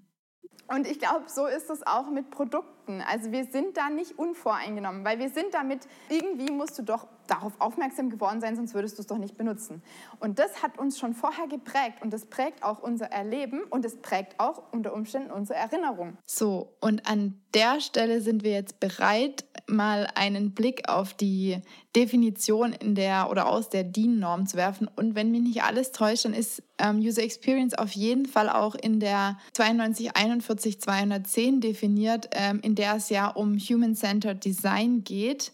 Und 0.69 0.87
ich 0.87 0.99
glaube, 0.99 1.25
so 1.27 1.47
ist 1.47 1.69
es 1.71 1.87
auch 1.87 2.11
mit 2.11 2.31
Produkten. 2.31 2.72
Also 2.87 3.33
wir 3.33 3.45
sind 3.45 3.77
da 3.77 3.91
nicht 3.91 4.19
unvoreingenommen, 4.19 5.05
weil 5.05 5.19
wir 5.19 5.31
sind 5.31 5.53
damit, 5.53 5.87
irgendwie 6.09 6.51
musst 6.51 6.79
du 6.79 6.83
doch 6.83 7.07
darauf 7.27 7.53
aufmerksam 7.61 8.11
geworden 8.11 8.41
sein, 8.41 8.57
sonst 8.57 8.75
würdest 8.75 8.99
du 8.99 9.03
es 9.03 9.07
doch 9.07 9.19
nicht 9.19 9.37
benutzen. 9.37 9.83
Und 10.21 10.39
das 10.39 10.62
hat 10.62 10.79
uns 10.79 10.99
schon 10.99 11.15
vorher 11.15 11.47
geprägt 11.47 12.03
und 12.03 12.12
das 12.12 12.27
prägt 12.27 12.62
auch 12.62 12.81
unser 12.81 13.07
Erleben 13.07 13.62
und 13.71 13.85
es 13.85 13.97
prägt 13.97 14.39
auch 14.39 14.62
unter 14.73 14.93
Umständen 14.93 15.31
unsere 15.31 15.59
Erinnerung. 15.59 16.17
So, 16.27 16.75
und 16.81 17.09
an 17.09 17.41
der 17.55 17.81
Stelle 17.81 18.21
sind 18.21 18.45
wir 18.45 18.53
jetzt 18.53 18.81
bereit, 18.81 19.45
mal 19.67 20.09
einen 20.15 20.53
Blick 20.53 20.89
auf 20.89 21.15
die 21.15 21.59
Definition 21.95 22.73
in 22.73 22.95
der 22.95 23.31
oder 23.31 23.49
aus 23.49 23.69
der 23.69 23.85
DIN-Norm 23.85 24.47
zu 24.47 24.57
werfen. 24.57 24.89
Und 24.97 25.15
wenn 25.15 25.31
mich 25.31 25.43
nicht 25.43 25.62
alles 25.62 25.93
täuscht, 25.93 26.25
dann 26.25 26.35
ist 26.35 26.62
ähm, 26.79 26.99
User 26.99 27.23
Experience 27.23 27.75
auf 27.75 27.93
jeden 27.93 28.27
Fall 28.27 28.49
auch 28.49 28.75
in 28.75 28.99
der 28.99 29.39
9241 29.57 30.81
210 30.81 31.61
definiert, 31.61 32.31
ähm, 32.33 32.61
in 32.62 32.75
der 32.75 32.82
es 32.83 33.09
ja 33.09 33.29
um 33.29 33.59
Human-Centered 33.59 34.45
Design 34.45 35.05
geht. 35.05 35.53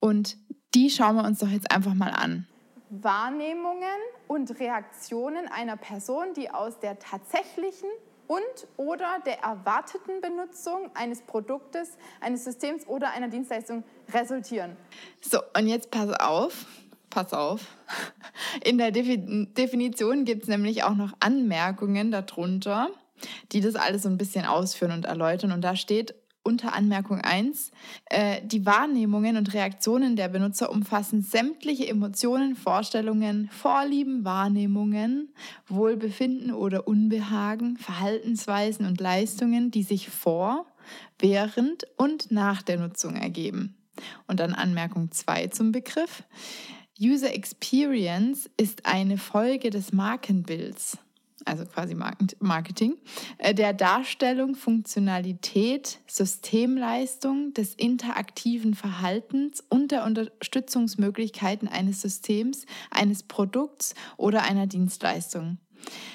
Und 0.00 0.36
die 0.74 0.90
schauen 0.90 1.16
wir 1.16 1.24
uns 1.24 1.38
doch 1.38 1.48
jetzt 1.48 1.70
einfach 1.70 1.94
mal 1.94 2.10
an. 2.10 2.46
Wahrnehmungen 2.90 3.98
und 4.28 4.58
Reaktionen 4.60 5.48
einer 5.48 5.76
Person, 5.76 6.34
die 6.36 6.50
aus 6.50 6.78
der 6.78 6.98
tatsächlichen 6.98 7.88
und 8.26 8.40
oder 8.76 9.18
der 9.24 9.40
erwarteten 9.40 10.20
Benutzung 10.20 10.90
eines 10.94 11.22
Produktes, 11.22 11.96
eines 12.20 12.44
Systems 12.44 12.86
oder 12.86 13.10
einer 13.10 13.28
Dienstleistung 13.28 13.84
resultieren. 14.12 14.76
So, 15.20 15.40
und 15.56 15.68
jetzt 15.68 15.90
pass 15.90 16.10
auf, 16.20 16.66
pass 17.10 17.32
auf. 17.32 17.62
In 18.64 18.78
der 18.78 18.90
Definition 18.90 20.24
gibt 20.24 20.42
es 20.42 20.48
nämlich 20.48 20.84
auch 20.84 20.94
noch 20.94 21.12
Anmerkungen 21.20 22.10
darunter, 22.10 22.90
die 23.52 23.60
das 23.60 23.76
alles 23.76 24.02
so 24.02 24.08
ein 24.08 24.18
bisschen 24.18 24.44
ausführen 24.44 24.92
und 24.92 25.04
erläutern. 25.04 25.52
Und 25.52 25.62
da 25.62 25.76
steht 25.76 26.14
unter 26.46 26.74
Anmerkung 26.74 27.20
1, 27.20 27.72
äh, 28.06 28.40
die 28.44 28.64
Wahrnehmungen 28.64 29.36
und 29.36 29.52
Reaktionen 29.52 30.16
der 30.16 30.28
Benutzer 30.28 30.70
umfassen 30.70 31.22
sämtliche 31.22 31.88
Emotionen, 31.88 32.54
Vorstellungen, 32.54 33.50
Vorlieben, 33.50 34.24
Wahrnehmungen, 34.24 35.34
Wohlbefinden 35.66 36.52
oder 36.52 36.86
Unbehagen, 36.86 37.76
Verhaltensweisen 37.76 38.86
und 38.86 39.00
Leistungen, 39.00 39.70
die 39.70 39.82
sich 39.82 40.08
vor, 40.08 40.66
während 41.18 41.86
und 41.96 42.30
nach 42.30 42.62
der 42.62 42.78
Nutzung 42.78 43.16
ergeben. 43.16 43.74
Und 44.26 44.40
dann 44.40 44.54
Anmerkung 44.54 45.10
2 45.10 45.48
zum 45.48 45.72
Begriff. 45.72 46.22
User 47.00 47.34
Experience 47.34 48.48
ist 48.56 48.86
eine 48.86 49.18
Folge 49.18 49.70
des 49.70 49.92
Markenbilds 49.92 50.98
also 51.46 51.64
quasi 51.64 51.96
Marketing, 52.40 52.96
äh, 53.38 53.54
der 53.54 53.72
Darstellung, 53.72 54.54
Funktionalität, 54.54 56.00
Systemleistung, 56.06 57.52
des 57.54 57.74
interaktiven 57.74 58.74
Verhaltens 58.74 59.64
und 59.68 59.92
der 59.92 60.04
Unterstützungsmöglichkeiten 60.04 61.68
eines 61.68 62.02
Systems, 62.02 62.66
eines 62.90 63.22
Produkts 63.22 63.94
oder 64.16 64.42
einer 64.42 64.66
Dienstleistung. 64.66 65.58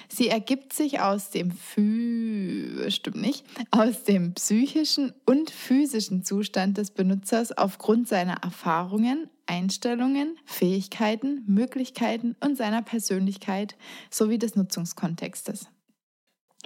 Sie 0.10 0.28
ergibt 0.28 0.74
sich 0.74 1.00
aus 1.00 1.30
dem 1.30 1.52
Phü 1.52 2.90
stimmt 2.90 3.22
nicht, 3.22 3.46
aus 3.72 4.04
dem 4.04 4.34
psychischen 4.34 5.14
und 5.26 5.50
physischen 5.50 6.24
Zustand 6.24 6.78
des 6.78 6.92
Benutzers 6.92 7.58
aufgrund 7.58 8.08
seiner 8.08 8.44
Erfahrungen, 8.44 9.30
Einstellungen, 9.46 10.38
Fähigkeiten, 10.46 11.44
Möglichkeiten 11.48 12.36
und 12.44 12.58
seiner 12.58 12.82
Persönlichkeit 12.82 13.76
sowie 14.10 14.38
des 14.38 14.56
Nutzungskontextes. 14.56 15.68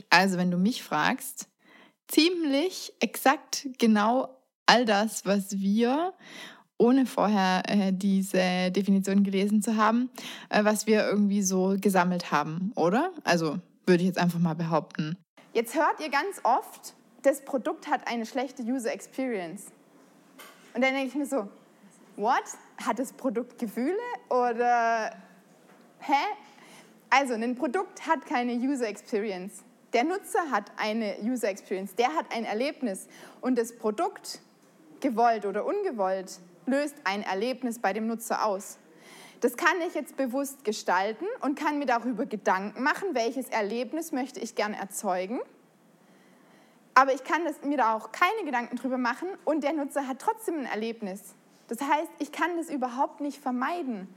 Also, 0.09 0.38
wenn 0.38 0.51
du 0.51 0.57
mich 0.57 0.83
fragst, 0.83 1.47
ziemlich 2.07 2.93
exakt 3.00 3.67
genau 3.77 4.29
all 4.65 4.85
das, 4.85 5.25
was 5.25 5.59
wir 5.59 6.13
ohne 6.77 7.05
vorher 7.05 7.63
äh, 7.67 7.91
diese 7.94 8.72
Definition 8.72 9.24
gelesen 9.24 9.62
zu 9.62 9.77
haben, 9.77 10.10
äh, 10.50 10.63
was 10.63 10.88
wir 10.88 11.08
irgendwie 11.08 11.41
so 11.41 11.75
gesammelt 11.79 12.32
haben, 12.32 12.72
oder? 12.75 13.12
Also 13.24 13.60
würde 13.86 14.01
ich 14.01 14.08
jetzt 14.08 14.20
einfach 14.20 14.39
mal 14.39 14.55
behaupten. 14.55 15.17
Jetzt 15.53 15.75
hört 15.75 16.00
ihr 16.00 16.10
ganz 16.10 16.41
oft, 16.44 16.96
das 17.22 17.44
Produkt 17.46 17.89
hat 17.89 18.08
eine 18.08 18.25
schlechte 18.25 18.63
User 18.63 18.91
Experience. 18.91 19.67
Und 20.74 20.84
dann 20.84 20.94
denke 20.94 21.08
ich 21.08 21.15
mir 21.15 21.25
so, 21.25 21.48
what? 22.17 22.44
Hat 22.86 23.00
das 23.00 23.13
Produkt 23.13 23.58
Gefühle 23.58 23.96
oder 24.29 25.12
hä? 26.00 26.13
Also, 27.10 27.36
ein 27.36 27.55
Produkt 27.55 28.05
hat 28.05 28.25
keine 28.25 28.53
User 28.53 28.88
Experience. 28.88 29.63
Der 29.94 30.03
Nutzer 30.03 30.51
hat 30.51 30.72
eine 30.75 31.15
User 31.22 31.48
Experience, 31.48 31.96
der 31.96 32.13
hat 32.13 32.25
ein 32.36 32.44
Erlebnis 32.44 33.08
und 33.39 33.58
das 33.58 33.77
Produkt, 33.77 34.41
gewollt 35.00 35.46
oder 35.46 35.65
ungewollt, 35.65 36.39
löst 36.65 36.95
ein 37.03 37.24
Erlebnis 37.24 37.79
bei 37.79 37.93
dem 37.93 38.07
Nutzer 38.07 38.45
aus. 38.45 38.77
Das 39.41 39.57
kann 39.57 39.79
ich 39.88 39.93
jetzt 39.93 40.17
bewusst 40.17 40.63
gestalten 40.63 41.25
und 41.41 41.60
kann 41.60 41.77
mir 41.77 41.86
darüber 41.86 42.25
Gedanken 42.25 42.81
machen, 42.81 43.10
welches 43.13 43.50
Erlebnis 43.50 44.12
möchte 44.12 44.39
ich 44.39 44.55
gerne 44.55 44.77
erzeugen. 44.77 45.39
Aber 46.93 47.13
ich 47.13 47.24
kann 47.24 47.43
das, 47.43 47.62
mir 47.62 47.77
da 47.77 47.93
auch 47.93 48.12
keine 48.12 48.45
Gedanken 48.45 48.77
drüber 48.77 48.98
machen 48.98 49.27
und 49.43 49.63
der 49.63 49.74
Nutzer 49.74 50.07
hat 50.07 50.19
trotzdem 50.19 50.60
ein 50.60 50.65
Erlebnis. 50.65 51.36
Das 51.67 51.81
heißt, 51.81 52.10
ich 52.19 52.31
kann 52.31 52.57
das 52.57 52.69
überhaupt 52.69 53.22
nicht 53.22 53.41
vermeiden. 53.41 54.07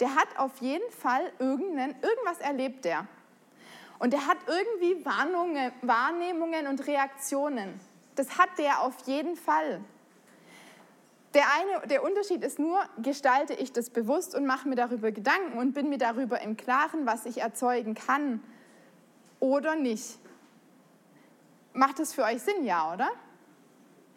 Der 0.00 0.14
hat 0.14 0.38
auf 0.38 0.60
jeden 0.60 0.90
Fall 0.92 1.32
irgendein, 1.38 1.96
irgendwas 2.02 2.38
erlebt 2.40 2.84
der. 2.84 3.06
Und 3.98 4.12
der 4.12 4.26
hat 4.26 4.36
irgendwie 4.46 5.04
Warnungen, 5.04 5.72
Wahrnehmungen 5.82 6.66
und 6.66 6.86
Reaktionen. 6.86 7.80
Das 8.14 8.38
hat 8.38 8.50
der 8.58 8.82
auf 8.82 8.94
jeden 9.06 9.36
Fall. 9.36 9.80
Der, 11.34 11.44
eine, 11.52 11.86
der 11.88 12.02
Unterschied 12.02 12.42
ist 12.42 12.58
nur, 12.58 12.80
gestalte 13.02 13.52
ich 13.52 13.72
das 13.72 13.90
bewusst 13.90 14.34
und 14.34 14.46
mache 14.46 14.68
mir 14.68 14.76
darüber 14.76 15.12
Gedanken 15.12 15.58
und 15.58 15.72
bin 15.74 15.88
mir 15.90 15.98
darüber 15.98 16.40
im 16.40 16.56
Klaren, 16.56 17.04
was 17.04 17.26
ich 17.26 17.38
erzeugen 17.38 17.94
kann 17.94 18.42
oder 19.40 19.76
nicht. 19.76 20.18
Macht 21.74 21.98
das 21.98 22.14
für 22.14 22.24
euch 22.24 22.40
Sinn, 22.40 22.64
ja, 22.64 22.92
oder? 22.94 23.08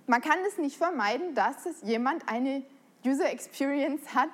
Man 0.07 0.21
kann 0.21 0.39
es 0.47 0.57
nicht 0.57 0.77
vermeiden, 0.77 1.35
dass 1.35 1.65
es 1.65 1.81
jemand 1.81 2.27
eine 2.27 2.63
User 3.05 3.29
Experience 3.29 4.15
hat, 4.15 4.29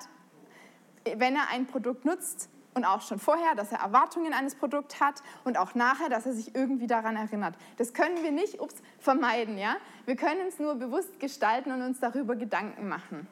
wenn 1.03 1.35
er 1.35 1.49
ein 1.51 1.65
Produkt 1.65 2.05
nutzt 2.05 2.49
und 2.77 2.85
auch 2.85 3.01
schon 3.01 3.19
vorher, 3.19 3.55
dass 3.55 3.71
er 3.71 3.79
Erwartungen 3.79 4.33
eines 4.33 4.55
Produkts 4.55 5.01
hat 5.01 5.21
und 5.43 5.57
auch 5.57 5.75
nachher, 5.75 6.09
dass 6.09 6.25
er 6.25 6.33
sich 6.33 6.55
irgendwie 6.55 6.87
daran 6.87 7.17
erinnert. 7.17 7.55
Das 7.77 7.93
können 7.93 8.23
wir 8.23 8.31
nicht 8.31 8.61
ups, 8.61 8.75
vermeiden, 8.99 9.57
ja? 9.57 9.75
Wir 10.05 10.15
können 10.15 10.47
es 10.47 10.59
nur 10.59 10.75
bewusst 10.75 11.19
gestalten 11.19 11.71
und 11.71 11.81
uns 11.81 11.99
darüber 11.99 12.35
Gedanken 12.35 12.87
machen. 12.87 13.27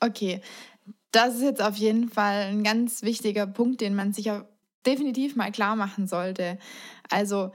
Okay, 0.00 0.42
das 1.12 1.36
ist 1.36 1.42
jetzt 1.42 1.62
auf 1.62 1.76
jeden 1.76 2.10
Fall 2.10 2.48
ein 2.48 2.64
ganz 2.64 3.02
wichtiger 3.02 3.46
Punkt, 3.46 3.80
den 3.80 3.94
man 3.94 4.12
sich 4.12 4.30
definitiv 4.84 5.36
mal 5.36 5.52
klar 5.52 5.76
machen 5.76 6.06
sollte. 6.06 6.58
Also 7.08 7.52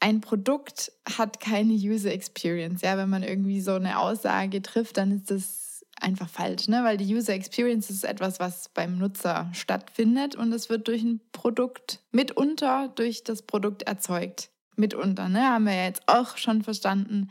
ein 0.00 0.20
Produkt 0.20 0.92
hat 1.18 1.40
keine 1.40 1.72
User 1.74 2.12
Experience. 2.12 2.82
Ja, 2.82 2.96
wenn 2.96 3.10
man 3.10 3.22
irgendwie 3.22 3.60
so 3.60 3.74
eine 3.74 3.98
Aussage 3.98 4.62
trifft, 4.62 4.96
dann 4.96 5.12
ist 5.12 5.30
das 5.30 5.67
einfach 6.00 6.28
falsch, 6.28 6.68
ne? 6.68 6.84
weil 6.84 6.96
die 6.96 7.14
User 7.14 7.34
Experience 7.34 7.90
ist 7.90 8.04
etwas, 8.04 8.40
was 8.40 8.68
beim 8.68 8.98
Nutzer 8.98 9.50
stattfindet 9.52 10.36
und 10.36 10.52
es 10.52 10.68
wird 10.68 10.88
durch 10.88 11.02
ein 11.02 11.20
Produkt, 11.32 12.00
mitunter 12.10 12.88
durch 12.94 13.24
das 13.24 13.42
Produkt 13.42 13.82
erzeugt. 13.82 14.50
Mitunter, 14.76 15.28
ne? 15.28 15.42
haben 15.42 15.64
wir 15.64 15.74
ja 15.74 15.86
jetzt 15.86 16.02
auch 16.06 16.36
schon 16.36 16.62
verstanden. 16.62 17.30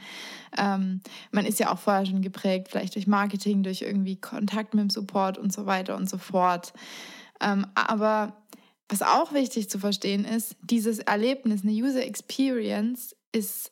Ähm, 0.57 1.01
man 1.31 1.45
ist 1.45 1.59
ja 1.59 1.71
auch 1.71 1.79
vorher 1.79 2.05
schon 2.05 2.21
geprägt, 2.21 2.67
vielleicht 2.69 2.95
durch 2.95 3.07
Marketing, 3.07 3.63
durch 3.63 3.83
irgendwie 3.83 4.19
Kontakt 4.19 4.73
mit 4.73 4.81
dem 4.81 4.89
Support 4.89 5.37
und 5.37 5.53
so 5.53 5.65
weiter 5.65 5.95
und 5.95 6.09
so 6.09 6.17
fort. 6.17 6.73
Ähm, 7.39 7.65
aber 7.73 8.35
was 8.89 9.01
auch 9.01 9.33
wichtig 9.33 9.69
zu 9.69 9.79
verstehen 9.79 10.25
ist, 10.25 10.55
dieses 10.61 10.99
Erlebnis, 10.99 11.63
eine 11.63 11.71
User 11.71 12.05
Experience 12.05 13.15
ist 13.31 13.71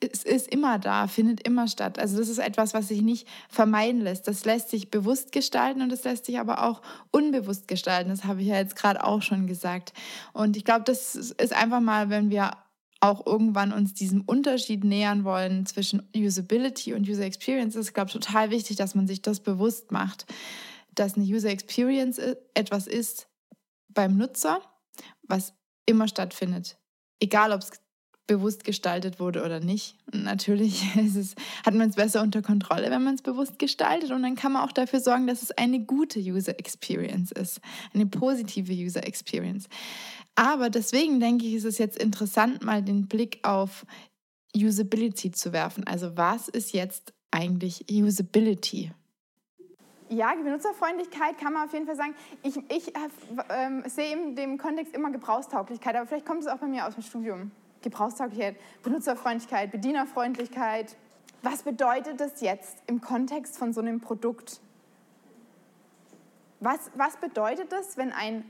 es 0.00 0.22
ist 0.22 0.48
immer 0.48 0.78
da, 0.78 1.08
findet 1.08 1.46
immer 1.46 1.66
statt. 1.66 1.98
Also 1.98 2.18
das 2.18 2.28
ist 2.28 2.38
etwas, 2.38 2.74
was 2.74 2.88
sich 2.88 3.02
nicht 3.02 3.26
vermeiden 3.48 4.00
lässt. 4.00 4.28
Das 4.28 4.44
lässt 4.44 4.70
sich 4.70 4.90
bewusst 4.90 5.32
gestalten 5.32 5.82
und 5.82 5.90
das 5.90 6.04
lässt 6.04 6.26
sich 6.26 6.38
aber 6.38 6.64
auch 6.64 6.82
unbewusst 7.10 7.66
gestalten. 7.66 8.10
Das 8.10 8.24
habe 8.24 8.42
ich 8.42 8.48
ja 8.48 8.56
jetzt 8.56 8.76
gerade 8.76 9.04
auch 9.04 9.22
schon 9.22 9.46
gesagt. 9.46 9.92
Und 10.32 10.56
ich 10.56 10.64
glaube, 10.64 10.84
das 10.84 11.14
ist 11.14 11.52
einfach 11.52 11.80
mal, 11.80 12.10
wenn 12.10 12.30
wir 12.30 12.52
auch 13.00 13.26
irgendwann 13.26 13.72
uns 13.72 13.94
diesem 13.94 14.20
Unterschied 14.20 14.84
nähern 14.84 15.24
wollen 15.24 15.66
zwischen 15.66 16.08
Usability 16.16 16.94
und 16.94 17.08
User 17.08 17.24
Experience, 17.24 17.74
ist, 17.74 17.94
glaube 17.94 18.08
ich, 18.08 18.12
total 18.12 18.50
wichtig, 18.50 18.76
dass 18.76 18.94
man 18.94 19.08
sich 19.08 19.22
das 19.22 19.40
bewusst 19.40 19.90
macht, 19.90 20.26
dass 20.94 21.16
eine 21.16 21.24
User 21.24 21.50
Experience 21.50 22.20
etwas 22.54 22.86
ist 22.86 23.26
beim 23.88 24.16
Nutzer, 24.16 24.60
was 25.22 25.54
immer 25.84 26.06
stattfindet. 26.06 26.78
Egal, 27.18 27.52
ob 27.52 27.62
es 27.62 27.81
bewusst 28.26 28.64
gestaltet 28.64 29.20
wurde 29.20 29.44
oder 29.44 29.60
nicht. 29.60 29.96
Und 30.12 30.24
natürlich 30.24 30.84
es, 30.96 31.34
hat 31.64 31.74
man 31.74 31.90
es 31.90 31.96
besser 31.96 32.22
unter 32.22 32.42
Kontrolle, 32.42 32.90
wenn 32.90 33.02
man 33.02 33.14
es 33.14 33.22
bewusst 33.22 33.58
gestaltet. 33.58 34.10
Und 34.10 34.22
dann 34.22 34.36
kann 34.36 34.52
man 34.52 34.62
auch 34.62 34.72
dafür 34.72 35.00
sorgen, 35.00 35.26
dass 35.26 35.42
es 35.42 35.50
eine 35.52 35.80
gute 35.80 36.20
User 36.20 36.58
Experience 36.58 37.32
ist, 37.32 37.60
eine 37.94 38.06
positive 38.06 38.72
User 38.72 39.06
Experience. 39.06 39.68
Aber 40.34 40.70
deswegen 40.70 41.20
denke 41.20 41.46
ich, 41.46 41.54
ist 41.54 41.64
es 41.64 41.78
jetzt 41.78 41.98
interessant, 41.98 42.62
mal 42.62 42.82
den 42.82 43.06
Blick 43.06 43.40
auf 43.42 43.84
Usability 44.56 45.32
zu 45.32 45.52
werfen. 45.52 45.84
Also 45.86 46.16
was 46.16 46.48
ist 46.48 46.72
jetzt 46.72 47.12
eigentlich 47.30 47.86
Usability? 47.90 48.92
Ja, 50.08 50.34
Benutzerfreundlichkeit 50.34 51.38
kann 51.38 51.54
man 51.54 51.66
auf 51.66 51.72
jeden 51.72 51.86
Fall 51.86 51.96
sagen. 51.96 52.14
Ich, 52.42 52.56
ich 52.68 52.94
äh, 52.94 53.88
sehe 53.88 54.12
in 54.12 54.36
dem 54.36 54.58
Kontext 54.58 54.94
immer 54.94 55.10
Gebrauchstauglichkeit, 55.10 55.96
aber 55.96 56.06
vielleicht 56.06 56.26
kommt 56.26 56.42
es 56.42 56.48
auch 56.48 56.58
bei 56.58 56.66
mir 56.66 56.86
aus 56.86 56.94
dem 56.94 57.02
Studium. 57.02 57.50
Gebrauchstauglichkeit, 57.82 58.56
Benutzerfreundlichkeit, 58.82 59.70
Bedienerfreundlichkeit. 59.70 60.96
Was 61.42 61.62
bedeutet 61.62 62.20
das 62.20 62.40
jetzt 62.40 62.78
im 62.86 63.00
Kontext 63.00 63.58
von 63.58 63.72
so 63.72 63.80
einem 63.80 64.00
Produkt? 64.00 64.60
Was, 66.60 66.90
was 66.94 67.16
bedeutet 67.16 67.72
das, 67.72 67.96
wenn 67.96 68.12
ein 68.12 68.44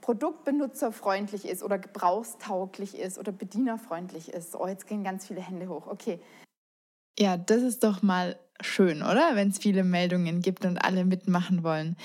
Produkt 0.00 0.44
benutzerfreundlich 0.44 1.46
ist 1.46 1.62
oder 1.62 1.78
gebrauchstauglich 1.78 2.98
ist 2.98 3.18
oder 3.18 3.30
bedienerfreundlich 3.30 4.30
ist? 4.30 4.56
Oh, 4.56 4.66
jetzt 4.66 4.86
gehen 4.86 5.04
ganz 5.04 5.26
viele 5.26 5.42
Hände 5.42 5.68
hoch. 5.68 5.86
Okay. 5.86 6.18
Ja, 7.18 7.36
das 7.36 7.62
ist 7.62 7.84
doch 7.84 8.00
mal 8.00 8.38
schön, 8.62 9.02
oder? 9.02 9.32
Wenn 9.34 9.48
es 9.50 9.58
viele 9.58 9.84
Meldungen 9.84 10.40
gibt 10.40 10.64
und 10.64 10.78
alle 10.78 11.04
mitmachen 11.04 11.62
wollen. 11.62 11.96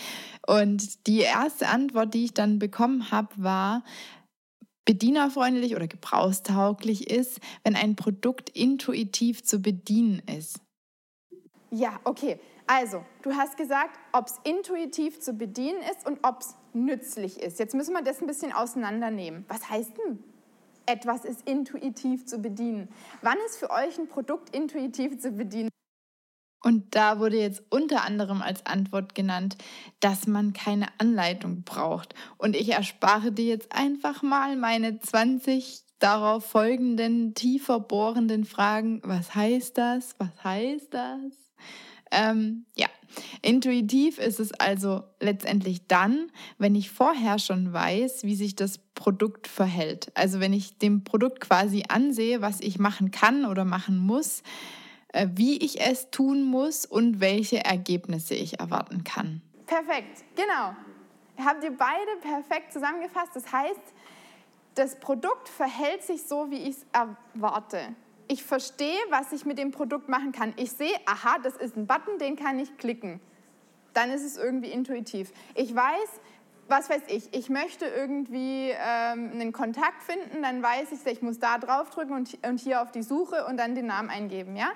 Und 0.46 1.08
die 1.08 1.20
erste 1.20 1.68
Antwort, 1.68 2.14
die 2.14 2.26
ich 2.26 2.34
dann 2.34 2.60
bekommen 2.60 3.12
habe, 3.12 3.30
war, 3.38 3.84
bedienerfreundlich 4.86 5.76
oder 5.76 5.88
gebrauchstauglich 5.88 7.10
ist, 7.10 7.40
wenn 7.64 7.76
ein 7.76 7.96
Produkt 7.96 8.50
intuitiv 8.50 9.44
zu 9.44 9.60
bedienen 9.60 10.22
ist. 10.28 10.60
Ja, 11.72 12.00
okay. 12.04 12.40
Also, 12.68 13.04
du 13.24 13.34
hast 13.34 13.58
gesagt, 13.58 14.00
ob 14.14 14.28
es 14.28 14.40
intuitiv 14.44 15.20
zu 15.20 15.34
bedienen 15.34 15.82
ist 15.92 16.08
und 16.08 16.20
ob 16.24 16.42
es 16.42 16.56
nützlich 16.74 17.42
ist. 17.42 17.60
Jetzt 17.60 17.76
müssen 17.76 17.94
wir 17.94 18.02
das 18.02 18.22
ein 18.22 18.28
bisschen 18.28 18.54
auseinandernehmen. 18.54 19.46
Was 19.48 19.70
heißt 19.70 19.92
denn, 19.98 20.24
etwas 20.86 21.26
ist 21.26 21.48
intuitiv 21.48 22.26
zu 22.26 22.40
bedienen? 22.40 22.90
Wann 23.22 23.38
ist 23.48 23.58
für 23.58 23.70
euch 23.70 23.98
ein 23.98 24.08
Produkt 24.08 24.56
intuitiv 24.56 25.20
zu 25.20 25.32
bedienen? 25.32 25.70
Und 26.64 26.96
da 26.96 27.20
wurde 27.20 27.38
jetzt 27.38 27.62
unter 27.70 28.04
anderem 28.04 28.42
als 28.42 28.66
Antwort 28.66 29.14
genannt, 29.14 29.58
dass 30.00 30.28
man 30.28 30.54
keine 30.54 30.88
Anleitung 30.98 31.64
braucht. 31.64 32.16
Und 32.38 32.56
ich 32.56 32.70
erspare 32.70 33.32
dir 33.34 33.46
jetzt 33.46 33.76
einfach 33.76 34.24
mal 34.24 34.56
meine 34.56 35.00
20 35.00 35.84
darauf 36.00 36.46
folgenden, 36.46 37.34
tiefer 37.34 37.80
bohrenden 37.80 38.46
Fragen. 38.46 39.02
Was 39.04 39.36
heißt 39.36 39.78
das? 39.78 40.16
Was 40.20 40.44
heißt 40.44 40.94
das? 40.94 41.44
Ähm, 42.12 42.66
ja, 42.76 42.88
intuitiv 43.42 44.20
ist 44.20 44.40
es 44.40 44.54
also 44.54 45.04
letztendlich 45.20 45.88
dann, 45.88 46.32
wenn 46.60 46.76
ich 46.76 46.92
vorher 46.92 47.40
schon 47.40 47.74
weiß, 47.74 48.24
wie 48.24 48.36
sich 48.36 48.56
das 48.56 48.78
Produkt 48.94 49.48
verhält. 49.48 50.12
Also 50.14 50.40
wenn 50.40 50.54
ich 50.54 50.78
dem 50.78 51.04
Produkt 51.04 51.42
quasi 51.42 51.84
ansehe, 51.90 52.42
was 52.42 52.62
ich 52.62 52.80
machen 52.80 53.12
kann 53.12 53.46
oder 53.46 53.66
machen 53.66 53.98
muss, 53.98 54.44
wie 55.36 55.58
ich 55.58 55.82
es 55.82 56.10
tun 56.10 56.44
muss 56.44 56.86
und 56.86 57.20
welche 57.20 57.64
Ergebnisse 57.64 58.36
ich 58.36 58.60
erwarten 58.60 59.04
kann. 59.04 59.42
Perfekt, 59.66 60.24
genau. 60.36 60.76
Habt 61.44 61.64
ihr 61.64 61.76
beide 61.76 62.18
perfekt 62.22 62.74
zusammengefasst. 62.74 63.36
Das 63.36 63.52
heißt, 63.52 63.82
das 64.76 65.00
Produkt 65.00 65.50
verhält 65.50 66.04
sich 66.04 66.24
so, 66.24 66.50
wie 66.50 66.58
ich 66.58 66.78
es 66.78 66.86
erwarte. 66.92 67.96
Ich 68.28 68.44
verstehe, 68.44 69.00
was 69.10 69.32
ich 69.32 69.46
mit 69.46 69.58
dem 69.58 69.72
Produkt 69.72 70.10
machen 70.10 70.32
kann. 70.32 70.54
Ich 70.58 70.72
sehe, 70.72 70.96
aha, 71.06 71.38
das 71.44 71.56
ist 71.58 71.76
ein 71.76 71.86
Button, 71.86 72.18
den 72.20 72.36
kann 72.36 72.58
ich 72.60 72.78
klicken. 72.78 73.20
Dann 73.94 74.10
ist 74.10 74.24
es 74.24 74.38
irgendwie 74.38 74.70
intuitiv. 74.70 75.32
Ich 75.54 75.76
weiß, 75.76 76.22
was 76.68 76.90
weiß 76.90 77.04
ich, 77.08 77.34
ich 77.34 77.50
möchte 77.50 77.86
irgendwie 77.86 78.70
ähm, 78.72 79.32
einen 79.34 79.52
Kontakt 79.52 80.02
finden, 80.02 80.42
dann 80.42 80.64
weiß 80.64 80.92
ich, 80.92 81.06
ich 81.06 81.22
muss 81.22 81.38
da 81.38 81.58
draufdrücken 81.58 82.16
und, 82.16 82.38
und 82.48 82.60
hier 82.60 82.82
auf 82.82 82.92
die 82.92 83.04
Suche 83.04 83.46
und 83.46 83.58
dann 83.58 83.76
den 83.76 83.88
Namen 83.88 84.10
eingeben. 84.10 84.56
Ja? 84.56 84.72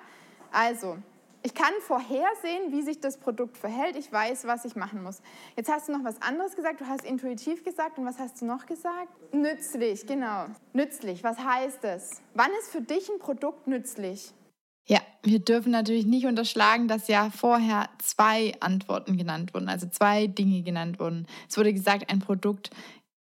Also, 0.52 0.98
ich 1.44 1.54
kann 1.54 1.72
vorhersehen, 1.80 2.72
wie 2.72 2.82
sich 2.82 3.00
das 3.00 3.18
Produkt 3.18 3.58
verhält. 3.58 3.96
Ich 3.96 4.12
weiß, 4.12 4.48
was 4.48 4.66
ich 4.66 4.76
machen 4.76 5.02
muss. 5.04 5.22
Jetzt 5.56 5.72
hast 5.72 5.88
du 5.88 5.94
noch 5.94 6.04
was 6.04 6.22
anderes 6.22 6.56
gesagt. 6.56 6.82
Du 6.82 6.88
hast 6.88 7.06
intuitiv 7.06 7.64
gesagt. 7.64 7.98
Und 7.98 8.06
was 8.06 8.20
hast 8.20 8.42
du 8.42 8.46
noch 8.46 8.66
gesagt? 8.66 9.34
Nützlich, 9.34 10.06
genau. 10.06 10.48
Nützlich, 10.74 11.24
was 11.24 11.40
heißt 11.40 11.84
es? 11.86 12.22
Wann 12.34 12.50
ist 12.60 12.72
für 12.72 12.82
dich 12.82 13.10
ein 13.10 13.20
Produkt 13.20 13.68
nützlich? 13.68 14.34
Ja, 14.90 15.00
wir 15.22 15.40
dürfen 15.40 15.72
natürlich 15.72 16.06
nicht 16.06 16.26
unterschlagen, 16.26 16.88
dass 16.88 17.08
ja 17.08 17.30
vorher 17.30 17.90
zwei 18.00 18.54
Antworten 18.62 19.18
genannt 19.18 19.54
wurden, 19.54 19.68
also 19.68 19.88
zwei 19.88 20.28
Dinge 20.28 20.64
genannt 20.64 21.00
wurden. 21.00 21.28
Es 21.50 21.58
wurde 21.58 21.74
gesagt, 21.74 22.10
ein 22.10 22.20
Produkt 22.20 22.72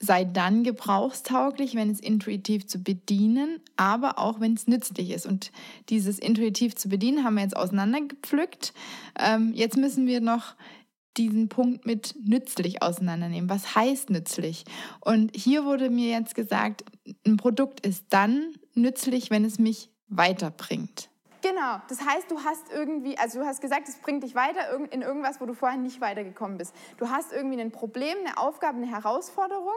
sei 0.04 0.26
dann 0.26 0.64
gebrauchstauglich, 0.64 1.76
wenn 1.76 1.90
es 1.90 2.00
intuitiv 2.00 2.68
zu 2.68 2.80
bedienen, 2.80 3.62
aber 3.78 4.20
auch 4.20 4.40
wenn 4.40 4.54
es 4.54 4.68
nützlich 4.68 5.12
ist. 5.12 5.26
Und 5.26 5.52
dieses 5.90 6.20
intuitiv 6.20 6.76
zu 6.76 6.90
bedienen 6.90 7.24
haben 7.24 7.36
wir 7.36 7.44
jetzt 7.44 7.56
auseinandergepflückt. 7.56 8.74
Ähm, 9.18 9.54
jetzt 9.56 9.78
müssen 9.78 10.06
wir 10.06 10.20
noch 10.20 10.56
diesen 11.16 11.48
Punkt 11.48 11.86
mit 11.86 12.16
nützlich 12.24 12.82
auseinandernehmen. 12.82 13.50
Was 13.50 13.76
heißt 13.76 14.10
nützlich? 14.10 14.66
Und 15.00 15.32
hier 15.36 15.64
wurde 15.64 15.90
mir 15.90 16.10
jetzt 16.10 16.36
gesagt, 16.36 16.84
ein 17.26 17.38
Produkt 17.38 17.86
ist 17.86 18.06
dann 18.10 18.56
nützlich, 18.74 19.30
wenn 19.30 19.46
es 19.46 19.60
mich 19.60 19.90
weiterbringt. 20.08 21.10
Genau, 21.44 21.82
das 21.90 22.00
heißt, 22.00 22.32
du 22.32 22.40
hast 22.40 22.72
irgendwie, 22.74 23.18
also 23.18 23.40
du 23.40 23.46
hast 23.46 23.62
gesagt, 23.62 23.90
es 23.90 23.98
bringt 23.98 24.24
dich 24.24 24.34
weiter 24.34 24.80
in 24.92 25.02
irgendwas, 25.02 25.42
wo 25.42 25.46
du 25.46 25.54
vorher 25.54 25.78
nicht 25.78 26.00
weitergekommen 26.00 26.58
bist. 26.58 26.74
Du 26.98 27.10
hast 27.10 27.34
irgendwie 27.34 27.60
ein 27.60 27.72
Problem, 27.72 28.18
eine 28.26 28.38
Aufgabe, 28.38 28.78
eine 28.78 28.88
Herausforderung 28.88 29.74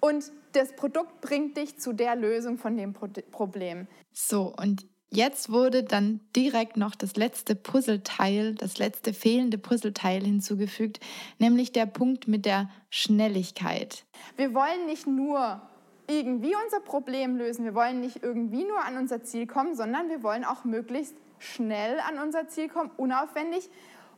und 0.00 0.32
das 0.52 0.74
Produkt 0.74 1.20
bringt 1.20 1.56
dich 1.56 1.78
zu 1.78 1.92
der 1.92 2.16
Lösung 2.16 2.58
von 2.58 2.76
dem 2.76 2.92
Problem. 2.92 3.86
So, 4.12 4.52
und 4.56 4.86
jetzt 5.10 5.50
wurde 5.50 5.84
dann 5.84 6.20
direkt 6.34 6.76
noch 6.76 6.94
das 6.94 7.16
letzte 7.16 7.54
Puzzleteil, 7.54 8.54
das 8.54 8.78
letzte 8.78 9.12
fehlende 9.12 9.58
Puzzleteil 9.58 10.22
hinzugefügt, 10.22 11.00
nämlich 11.38 11.72
der 11.72 11.86
Punkt 11.86 12.28
mit 12.28 12.46
der 12.46 12.70
Schnelligkeit. 12.88 14.04
Wir 14.36 14.54
wollen 14.54 14.86
nicht 14.86 15.06
nur 15.06 15.60
irgendwie 16.08 16.54
unser 16.64 16.80
Problem 16.80 17.36
lösen, 17.36 17.64
wir 17.64 17.74
wollen 17.74 18.00
nicht 18.00 18.22
irgendwie 18.22 18.64
nur 18.64 18.84
an 18.84 18.96
unser 18.96 19.22
Ziel 19.22 19.46
kommen, 19.46 19.76
sondern 19.76 20.08
wir 20.08 20.22
wollen 20.22 20.44
auch 20.44 20.64
möglichst 20.64 21.14
schnell 21.38 22.00
an 22.00 22.18
unser 22.18 22.48
Ziel 22.48 22.68
kommen, 22.68 22.90
unaufwendig 22.96 23.70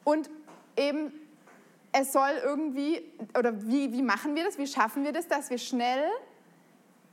und 0.05 0.31
eben 0.77 1.13
es 1.93 2.13
soll 2.13 2.31
irgendwie, 2.43 3.03
oder 3.39 3.67
wie, 3.67 3.93
wie 3.93 4.03
machen 4.03 4.35
wir 4.35 4.45
das, 4.45 4.59
wie 4.59 4.67
schaffen 4.67 5.05
wir 5.05 5.13
das, 5.13 5.29
dass 5.29 5.51
wir 5.51 5.59
schnell 5.59 6.05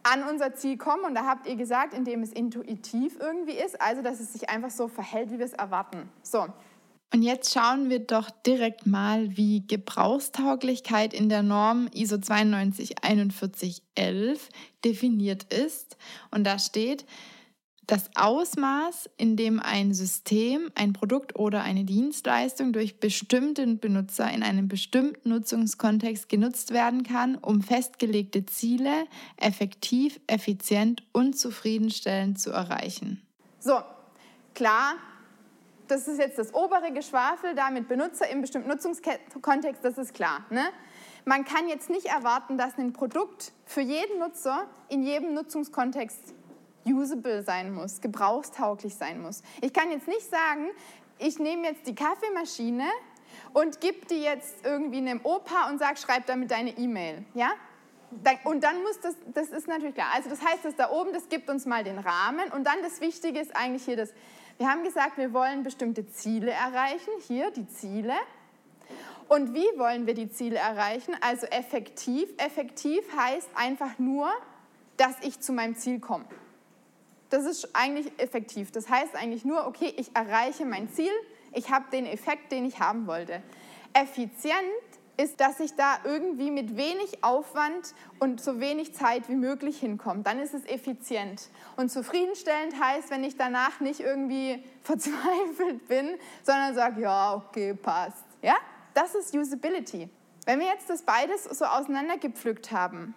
an 0.03 0.23
unser 0.23 0.55
Ziel 0.55 0.77
kommen. 0.77 1.03
Und 1.03 1.15
da 1.15 1.25
habt 1.25 1.47
ihr 1.47 1.55
gesagt, 1.55 1.93
indem 1.93 2.23
es 2.23 2.31
intuitiv 2.31 3.17
irgendwie 3.19 3.53
ist, 3.53 3.81
also 3.81 4.01
dass 4.01 4.19
es 4.19 4.33
sich 4.33 4.49
einfach 4.49 4.71
so 4.71 4.87
verhält, 4.87 5.31
wie 5.31 5.39
wir 5.39 5.45
es 5.45 5.53
erwarten. 5.53 6.09
So. 6.23 6.47
Und 7.11 7.23
jetzt 7.23 7.53
schauen 7.53 7.89
wir 7.89 7.99
doch 7.99 8.29
direkt 8.29 8.85
mal, 8.85 9.35
wie 9.35 9.65
Gebrauchstauglichkeit 9.65 11.11
in 11.13 11.27
der 11.27 11.41
Norm 11.41 11.89
ISO 11.93 12.17
924111 12.17 14.49
definiert 14.85 15.51
ist. 15.51 15.97
Und 16.29 16.45
da 16.45 16.59
steht, 16.59 17.05
das 17.89 18.11
Ausmaß, 18.15 19.09
in 19.17 19.35
dem 19.35 19.59
ein 19.59 19.95
System, 19.95 20.69
ein 20.75 20.93
Produkt 20.93 21.35
oder 21.35 21.63
eine 21.63 21.85
Dienstleistung 21.85 22.71
durch 22.71 22.99
bestimmte 22.99 23.65
Benutzer 23.65 24.29
in 24.31 24.43
einem 24.43 24.67
bestimmten 24.67 25.29
Nutzungskontext 25.29 26.29
genutzt 26.29 26.71
werden 26.71 27.01
kann, 27.01 27.35
um 27.35 27.63
festgelegte 27.63 28.45
Ziele 28.45 29.05
effektiv, 29.37 30.19
effizient 30.27 31.03
und 31.13 31.39
zufriedenstellend 31.39 32.39
zu 32.39 32.51
erreichen. 32.51 33.23
So, 33.59 33.79
klar, 34.53 34.93
das 35.87 36.07
ist 36.07 36.19
jetzt 36.19 36.37
das 36.37 36.53
obere 36.53 36.91
Geschwafel 36.93 37.55
da 37.55 37.71
mit 37.71 37.87
Benutzer 37.87 38.29
im 38.29 38.41
bestimmten 38.41 38.69
Nutzungskontext, 38.69 39.83
das 39.83 39.97
ist 39.97 40.13
klar. 40.13 40.45
Ne? 40.51 40.65
Man 41.25 41.43
kann 41.43 41.67
jetzt 41.67 41.89
nicht 41.89 42.05
erwarten, 42.05 42.59
dass 42.59 42.77
ein 42.77 42.93
Produkt 42.93 43.51
für 43.65 43.81
jeden 43.81 44.19
Nutzer 44.19 44.67
in 44.89 45.01
jedem 45.01 45.33
Nutzungskontext 45.33 46.35
usable 46.93 47.43
sein 47.43 47.73
muss, 47.73 48.01
gebrauchstauglich 48.01 48.95
sein 48.95 49.21
muss. 49.21 49.41
Ich 49.61 49.73
kann 49.73 49.91
jetzt 49.91 50.07
nicht 50.07 50.29
sagen, 50.29 50.69
ich 51.17 51.39
nehme 51.39 51.67
jetzt 51.67 51.87
die 51.87 51.95
Kaffeemaschine 51.95 52.85
und 53.53 53.81
gebe 53.81 54.05
die 54.05 54.21
jetzt 54.21 54.65
irgendwie 54.65 54.97
einem 54.97 55.21
Opa 55.23 55.69
und 55.69 55.79
sage, 55.79 55.97
schreib 55.97 56.25
damit 56.25 56.51
deine 56.51 56.77
E-Mail. 56.77 57.25
Ja? 57.33 57.51
Und 58.43 58.63
dann 58.63 58.81
muss 58.81 58.99
das, 59.01 59.15
das 59.33 59.49
ist 59.49 59.67
natürlich 59.67 59.95
klar. 59.95 60.09
Also 60.15 60.29
das 60.29 60.41
heißt, 60.41 60.65
das 60.65 60.75
da 60.75 60.89
oben, 60.89 61.13
das 61.13 61.29
gibt 61.29 61.49
uns 61.49 61.65
mal 61.65 61.83
den 61.83 61.99
Rahmen 61.99 62.51
und 62.51 62.65
dann 62.65 62.81
das 62.81 63.01
Wichtige 63.01 63.39
ist 63.39 63.55
eigentlich 63.55 63.85
hier 63.85 63.97
das, 63.97 64.13
wir 64.57 64.67
haben 64.67 64.83
gesagt, 64.83 65.17
wir 65.17 65.31
wollen 65.31 65.63
bestimmte 65.63 66.07
Ziele 66.07 66.51
erreichen, 66.51 67.11
hier 67.27 67.51
die 67.51 67.67
Ziele. 67.67 68.13
Und 69.27 69.53
wie 69.53 69.67
wollen 69.77 70.07
wir 70.07 70.15
die 70.15 70.31
Ziele 70.31 70.57
erreichen? 70.57 71.15
Also 71.21 71.45
effektiv. 71.47 72.29
Effektiv 72.37 73.03
heißt 73.15 73.47
einfach 73.53 73.99
nur, 73.99 74.31
dass 74.97 75.13
ich 75.21 75.39
zu 75.39 75.53
meinem 75.53 75.75
Ziel 75.75 75.99
komme. 75.99 76.25
Das 77.29 77.45
ist 77.45 77.69
eigentlich 77.73 78.11
effektiv. 78.17 78.71
Das 78.71 78.89
heißt 78.89 79.15
eigentlich 79.15 79.45
nur, 79.45 79.67
okay, 79.67 79.93
ich 79.97 80.15
erreiche 80.15 80.65
mein 80.65 80.89
Ziel, 80.89 81.11
ich 81.53 81.69
habe 81.69 81.85
den 81.91 82.05
Effekt, 82.05 82.51
den 82.51 82.65
ich 82.65 82.79
haben 82.79 83.07
wollte. 83.07 83.41
Effizient 83.93 84.53
ist, 85.19 85.41
dass 85.41 85.59
ich 85.59 85.75
da 85.75 85.99
irgendwie 86.05 86.49
mit 86.49 86.77
wenig 86.77 87.23
Aufwand 87.23 87.93
und 88.19 88.39
so 88.39 88.61
wenig 88.61 88.93
Zeit 88.95 89.27
wie 89.27 89.35
möglich 89.35 89.79
hinkomme. 89.79 90.23
Dann 90.23 90.39
ist 90.39 90.53
es 90.53 90.65
effizient. 90.65 91.49
Und 91.75 91.91
zufriedenstellend 91.91 92.81
heißt, 92.81 93.11
wenn 93.11 93.25
ich 93.25 93.35
danach 93.35 93.81
nicht 93.81 93.99
irgendwie 93.99 94.63
verzweifelt 94.81 95.87
bin, 95.87 96.17
sondern 96.43 96.73
sage, 96.73 97.01
ja, 97.01 97.35
okay, 97.35 97.73
passt. 97.73 98.23
Ja, 98.41 98.55
das 98.93 99.13
ist 99.13 99.35
Usability. 99.35 100.09
Wenn 100.45 100.59
wir 100.59 100.67
jetzt 100.67 100.89
das 100.89 101.01
beides 101.01 101.43
so 101.43 101.65
auseinandergepflückt 101.65 102.71
haben, 102.71 103.13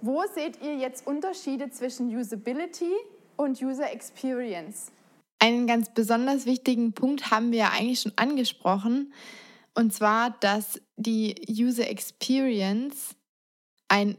wo 0.00 0.22
seht 0.34 0.62
ihr 0.62 0.76
jetzt 0.76 1.06
Unterschiede 1.06 1.70
zwischen 1.70 2.08
Usability 2.14 2.92
und 3.36 3.60
User 3.60 3.90
Experience. 3.92 4.90
Einen 5.38 5.66
ganz 5.66 5.90
besonders 5.90 6.46
wichtigen 6.46 6.92
Punkt 6.92 7.30
haben 7.30 7.52
wir 7.52 7.58
ja 7.58 7.70
eigentlich 7.70 8.00
schon 8.00 8.12
angesprochen, 8.16 9.12
und 9.74 9.92
zwar, 9.92 10.30
dass 10.40 10.80
die 10.96 11.34
User 11.48 11.88
Experience 11.88 13.16
ein 13.88 14.16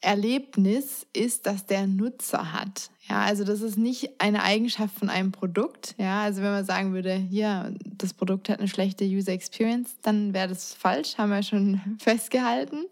Erlebnis 0.00 1.06
ist, 1.12 1.46
das 1.46 1.66
der 1.66 1.86
Nutzer 1.86 2.52
hat. 2.52 2.90
Ja, 3.08 3.22
also 3.22 3.44
das 3.44 3.60
ist 3.62 3.78
nicht 3.78 4.20
eine 4.20 4.42
Eigenschaft 4.42 4.96
von 4.96 5.08
einem 5.08 5.32
Produkt. 5.32 5.94
Ja, 5.98 6.22
also 6.22 6.42
wenn 6.42 6.50
man 6.50 6.64
sagen 6.64 6.92
würde, 6.92 7.24
ja, 7.30 7.70
das 7.84 8.14
Produkt 8.14 8.48
hat 8.48 8.58
eine 8.58 8.68
schlechte 8.68 9.04
User 9.04 9.32
Experience, 9.32 9.96
dann 10.02 10.34
wäre 10.34 10.48
das 10.48 10.74
falsch, 10.74 11.18
haben 11.18 11.30
wir 11.30 11.42
schon 11.42 11.80
festgehalten. 11.98 12.86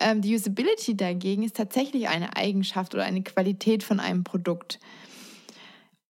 Ähm, 0.00 0.20
die 0.20 0.34
Usability 0.34 0.96
dagegen 0.96 1.42
ist 1.42 1.56
tatsächlich 1.56 2.08
eine 2.08 2.36
Eigenschaft 2.36 2.94
oder 2.94 3.04
eine 3.04 3.22
Qualität 3.22 3.82
von 3.82 4.00
einem 4.00 4.24
Produkt. 4.24 4.78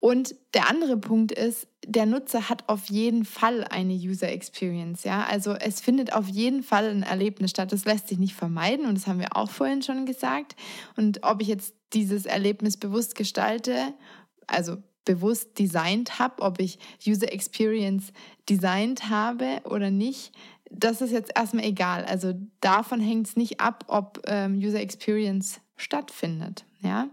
Und 0.04 0.34
der 0.52 0.68
andere 0.68 0.98
Punkt 0.98 1.32
ist, 1.32 1.66
der 1.86 2.04
Nutzer 2.04 2.50
hat 2.50 2.68
auf 2.68 2.90
jeden 2.90 3.24
Fall 3.24 3.64
eine 3.64 3.94
User 3.94 4.28
Experience. 4.28 5.02
Ja? 5.04 5.24
Also 5.24 5.52
es 5.52 5.80
findet 5.80 6.12
auf 6.12 6.28
jeden 6.28 6.62
Fall 6.62 6.90
ein 6.90 7.02
Erlebnis 7.02 7.52
statt. 7.52 7.72
Das 7.72 7.86
lässt 7.86 8.08
sich 8.08 8.18
nicht 8.18 8.34
vermeiden 8.34 8.84
und 8.84 8.96
das 8.96 9.06
haben 9.06 9.18
wir 9.18 9.34
auch 9.34 9.50
vorhin 9.50 9.80
schon 9.80 10.04
gesagt. 10.04 10.56
Und 10.96 11.20
ob 11.22 11.40
ich 11.40 11.48
jetzt 11.48 11.74
dieses 11.94 12.26
Erlebnis 12.26 12.76
bewusst 12.76 13.14
gestalte, 13.14 13.94
also 14.46 14.76
bewusst 15.06 15.58
designt 15.58 16.18
habe, 16.18 16.42
ob 16.42 16.60
ich 16.60 16.78
User 17.06 17.32
Experience 17.32 18.12
designt 18.48 19.08
habe 19.08 19.62
oder 19.64 19.90
nicht, 19.90 20.32
das 20.76 21.00
ist 21.00 21.10
jetzt 21.10 21.32
erstmal 21.34 21.64
egal. 21.64 22.04
Also 22.04 22.34
davon 22.60 23.00
hängt 23.00 23.26
es 23.28 23.36
nicht 23.36 23.60
ab, 23.60 23.84
ob 23.88 24.22
ähm, 24.26 24.58
User 24.58 24.80
Experience 24.80 25.60
stattfindet. 25.76 26.64
Ja. 26.80 27.08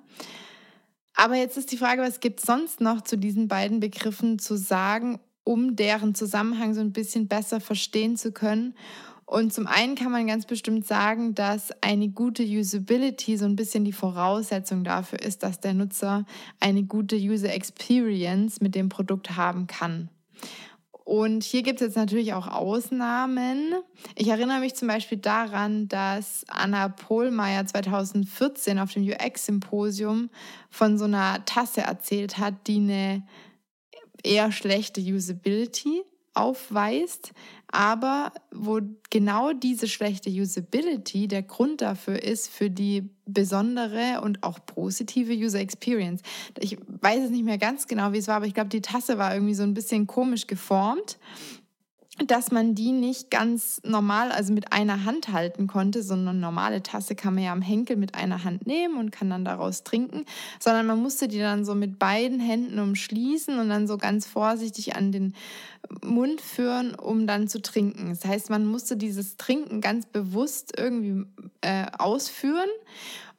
Aber 1.16 1.36
jetzt 1.36 1.58
ist 1.58 1.72
die 1.72 1.78
Frage, 1.78 2.02
was 2.02 2.20
gibt 2.20 2.40
es 2.40 2.46
sonst 2.46 2.82
noch 2.82 3.02
zu 3.02 3.18
diesen 3.18 3.48
beiden 3.48 3.80
Begriffen 3.80 4.40
zu 4.40 4.56
sagen, 4.56 5.20
um 5.44 5.76
deren 5.76 6.16
Zusammenhang 6.16 6.74
so 6.74 6.82
ein 6.82 6.94
bisschen 6.94 7.28
besser 7.28 7.60
verstehen 7.60 8.18
zu 8.18 8.32
können? 8.32 8.76
Und 9.26 9.54
zum 9.54 9.66
einen 9.66 9.96
kann 9.96 10.12
man 10.12 10.28
ganz 10.28 10.46
bestimmt 10.46 10.86
sagen, 10.86 11.36
dass 11.36 11.72
eine 11.82 12.10
gute 12.10 12.44
Usability 12.44 13.38
so 13.38 13.46
ein 13.46 13.56
bisschen 13.56 13.86
die 13.86 13.94
Voraussetzung 13.94 14.84
dafür 14.84 15.22
ist, 15.22 15.44
dass 15.44 15.62
der 15.62 15.74
Nutzer 15.74 16.26
eine 16.60 16.84
gute 16.84 17.16
User 17.16 17.54
Experience 17.54 18.60
mit 18.60 18.76
dem 18.76 18.90
Produkt 18.90 19.38
haben 19.38 19.68
kann. 19.68 20.10
Und 21.12 21.44
hier 21.44 21.62
gibt 21.62 21.82
es 21.82 21.88
jetzt 21.88 21.98
natürlich 21.98 22.32
auch 22.32 22.48
Ausnahmen. 22.48 23.74
Ich 24.16 24.30
erinnere 24.30 24.62
mich 24.62 24.76
zum 24.76 24.88
Beispiel 24.88 25.18
daran, 25.18 25.90
dass 25.90 26.46
Anna 26.48 26.88
Pohlmeier 26.88 27.66
2014 27.66 28.80
auf 28.80 28.94
dem 28.94 29.04
UX-Symposium 29.04 30.30
von 30.70 30.98
so 30.98 31.04
einer 31.04 31.44
Tasse 31.44 31.82
erzählt 31.82 32.38
hat, 32.38 32.66
die 32.66 32.78
eine 32.78 33.28
eher 34.24 34.54
schlechte 34.54 35.02
Usability 35.02 36.02
aufweist, 36.34 37.34
aber 37.68 38.32
wo 38.52 38.80
genau 39.10 39.54
diese 39.54 39.88
schlechte 39.88 40.30
Usability 40.30 41.28
der 41.28 41.44
Grund 41.44 41.82
dafür 41.82 42.22
ist 42.22 42.50
für 42.50 42.70
die 42.70 43.10
besondere 43.26 44.22
und 44.22 44.44
auch 44.44 44.60
positive 44.66 45.34
User 45.34 45.60
Experience. 45.60 46.22
Ich 46.60 46.78
weiß 46.88 47.26
es 47.26 47.30
nicht 47.30 47.46
mehr 47.46 47.58
ganz 47.58 47.88
genau, 47.88 48.14
wie 48.14 48.18
es 48.18 48.28
war, 48.28 48.36
aber 48.38 48.46
ich 48.46 48.54
glaube, 48.54 48.70
die 48.70 48.82
Tasse 48.82 49.18
war 49.18 49.34
irgendwie 49.34 49.54
so 49.54 49.64
ein 49.64 49.74
bisschen 49.74 50.08
komisch 50.08 50.48
geformt 50.48 51.18
dass 52.18 52.52
man 52.52 52.76
die 52.76 52.92
nicht 52.92 53.32
ganz 53.32 53.82
normal, 53.84 54.32
also 54.32 54.54
mit 54.54 54.74
einer 54.74 55.06
Hand 55.06 55.30
halten 55.30 55.68
konnte, 55.68 56.04
so 56.04 56.14
eine 56.14 56.34
normale 56.34 56.84
Tasse 56.84 57.16
kann 57.16 57.36
man 57.36 57.44
ja 57.44 57.54
am 57.54 57.62
Henkel 57.62 57.96
mit 57.96 58.16
einer 58.16 58.44
Hand 58.44 58.68
nehmen 58.68 58.98
und 58.98 59.12
kann 59.12 59.30
dann 59.30 59.46
daraus 59.46 59.84
trinken, 59.84 60.26
sondern 60.60 60.86
man 60.88 61.02
musste 61.02 61.28
die 61.28 61.40
dann 61.40 61.64
so 61.64 61.74
mit 61.74 62.00
beiden 62.00 62.40
Händen 62.40 62.80
umschließen 62.80 63.58
und 63.58 63.70
dann 63.70 63.88
so 63.88 63.98
ganz 63.98 64.28
vorsichtig 64.28 64.96
an 64.96 65.12
den 65.12 65.36
Mund 66.04 66.42
führen, 66.42 66.96
um 66.96 67.28
dann 67.28 67.48
zu 67.48 67.62
trinken. 67.62 68.10
Das 68.10 68.26
heißt, 68.26 68.50
man 68.50 68.66
musste 68.66 68.98
dieses 68.98 69.38
Trinken 69.38 69.80
ganz 69.80 70.06
bewusst 70.06 70.74
irgendwie 70.78 71.26
äh, 71.62 71.86
ausführen 71.98 72.70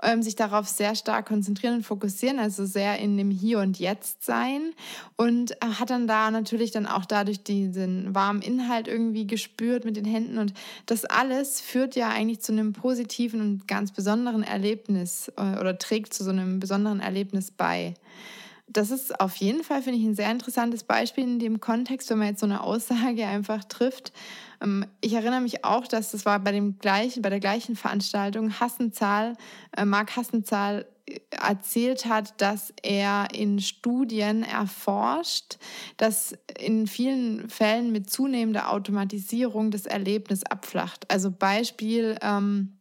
ähm, 0.02 0.22
sich 0.22 0.36
darauf 0.36 0.68
sehr 0.68 0.94
stark 0.94 1.26
konzentrieren 1.26 1.76
und 1.76 1.82
fokussieren, 1.84 2.38
also 2.38 2.66
sehr 2.66 2.98
in 2.98 3.16
dem 3.16 3.30
Hier 3.30 3.60
und 3.60 3.78
Jetzt 3.78 4.24
sein. 4.24 4.72
Und 5.16 5.52
äh, 5.52 5.66
hat 5.78 5.90
dann 5.90 6.06
da 6.06 6.30
natürlich 6.30 6.70
dann 6.70 6.86
auch 6.86 7.04
dadurch 7.04 7.42
diesen 7.42 8.14
warmen 8.14 8.42
Inhalt 8.42 8.88
irgendwie 8.88 9.26
gespürt 9.26 9.84
mit 9.84 9.96
den 9.96 10.04
Händen. 10.04 10.38
Und 10.38 10.52
das 10.86 11.04
alles 11.04 11.60
führt 11.60 11.96
ja 11.96 12.08
eigentlich 12.08 12.40
zu 12.40 12.52
einem 12.52 12.72
positiven 12.72 13.40
und 13.40 13.68
ganz 13.68 13.92
besonderen 13.92 14.42
Erlebnis 14.42 15.32
äh, 15.36 15.58
oder 15.58 15.78
trägt 15.78 16.14
zu 16.14 16.24
so 16.24 16.30
einem 16.30 16.60
besonderen 16.60 17.00
Erlebnis 17.00 17.50
bei 17.50 17.94
das 18.66 18.90
ist 18.90 19.20
auf 19.20 19.36
jeden 19.36 19.64
Fall, 19.64 19.82
finde 19.82 19.98
ich, 19.98 20.04
ein 20.04 20.14
sehr 20.14 20.30
interessantes 20.30 20.84
Beispiel 20.84 21.24
in 21.24 21.38
dem 21.38 21.60
Kontext, 21.60 22.10
wenn 22.10 22.18
man 22.18 22.28
jetzt 22.28 22.40
so 22.40 22.46
eine 22.46 22.62
Aussage 22.62 23.26
einfach 23.26 23.64
trifft. 23.64 24.12
Ähm, 24.62 24.86
ich 25.00 25.12
erinnere 25.12 25.40
mich 25.40 25.64
auch, 25.64 25.86
dass 25.86 26.12
das 26.12 26.24
war 26.24 26.38
bei, 26.40 26.52
dem 26.52 26.78
gleichen, 26.78 27.22
bei 27.22 27.30
der 27.30 27.40
gleichen 27.40 27.76
Veranstaltung 27.76 28.60
Hassenzahl, 28.60 29.36
äh, 29.76 29.84
Marc 29.84 30.16
Hassenzahl 30.16 30.86
äh, 31.06 31.18
erzählt 31.30 32.06
hat, 32.06 32.40
dass 32.40 32.72
er 32.82 33.28
in 33.34 33.60
Studien 33.60 34.42
erforscht, 34.44 35.58
dass 35.96 36.34
in 36.58 36.86
vielen 36.86 37.48
Fällen 37.48 37.92
mit 37.92 38.10
zunehmender 38.10 38.70
Automatisierung 38.70 39.70
das 39.70 39.86
Erlebnis 39.86 40.44
abflacht. 40.44 41.10
Also 41.10 41.30
Beispiel, 41.30 42.16
ähm, 42.22 42.78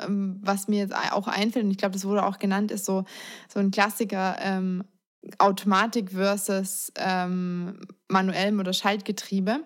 ähm 0.00 0.40
was 0.42 0.68
mir 0.68 0.78
jetzt 0.78 0.94
auch 0.94 1.26
einfällt, 1.26 1.64
und 1.64 1.70
ich 1.72 1.78
glaube, 1.78 1.94
das 1.94 2.04
wurde 2.04 2.24
auch 2.24 2.38
genannt, 2.38 2.70
ist 2.70 2.84
so, 2.84 3.04
so 3.52 3.60
ein 3.60 3.72
Klassiker, 3.72 4.36
ähm, 4.40 4.84
Automatik 5.38 6.10
versus 6.10 6.92
ähm, 6.96 7.80
manuellem 8.08 8.60
oder 8.60 8.72
Schaltgetriebe. 8.72 9.60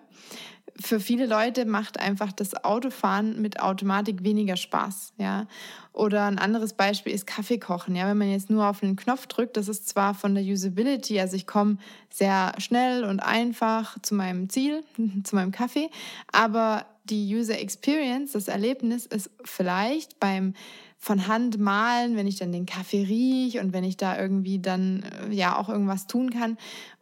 Für 0.81 1.01
viele 1.01 1.25
Leute 1.25 1.65
macht 1.65 1.99
einfach 1.99 2.31
das 2.31 2.63
Autofahren 2.63 3.41
mit 3.41 3.59
Automatik 3.59 4.23
weniger 4.23 4.55
Spaß, 4.55 5.13
ja. 5.17 5.47
Oder 5.91 6.25
ein 6.25 6.39
anderes 6.39 6.71
Beispiel 6.71 7.11
ist 7.11 7.27
Kaffee 7.27 7.57
kochen, 7.57 7.95
ja. 7.97 8.07
Wenn 8.07 8.17
man 8.17 8.31
jetzt 8.31 8.49
nur 8.49 8.65
auf 8.65 8.81
einen 8.81 8.95
Knopf 8.95 9.27
drückt, 9.27 9.57
das 9.57 9.67
ist 9.67 9.89
zwar 9.89 10.13
von 10.13 10.35
der 10.35 10.43
Usability, 10.43 11.19
also 11.19 11.35
ich 11.35 11.47
komme 11.47 11.77
sehr 12.09 12.53
schnell 12.59 13.03
und 13.03 13.19
einfach 13.19 13.97
zu 14.01 14.15
meinem 14.15 14.49
Ziel, 14.49 14.83
zu 15.25 15.35
meinem 15.35 15.51
Kaffee, 15.51 15.89
aber 16.31 16.85
die 17.03 17.35
User 17.35 17.59
Experience, 17.59 18.31
das 18.33 18.47
Erlebnis 18.47 19.05
ist 19.05 19.29
vielleicht 19.43 20.19
beim 20.19 20.53
von 20.99 21.27
Hand 21.27 21.57
malen, 21.57 22.17
wenn 22.17 22.27
ich 22.27 22.35
dann 22.35 22.51
den 22.51 22.65
Kaffee 22.65 23.03
rieche 23.03 23.61
und 23.61 23.71
wenn 23.71 23.85
ich 23.85 23.97
da 23.97 24.19
irgendwie 24.19 24.59
dann 24.59 25.03
äh, 25.03 25.33
ja 25.33 25.57
auch 25.57 25.69
irgendwas 25.69 26.07
tun 26.07 26.29
kann. 26.29 26.57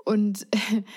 Und 0.05 0.47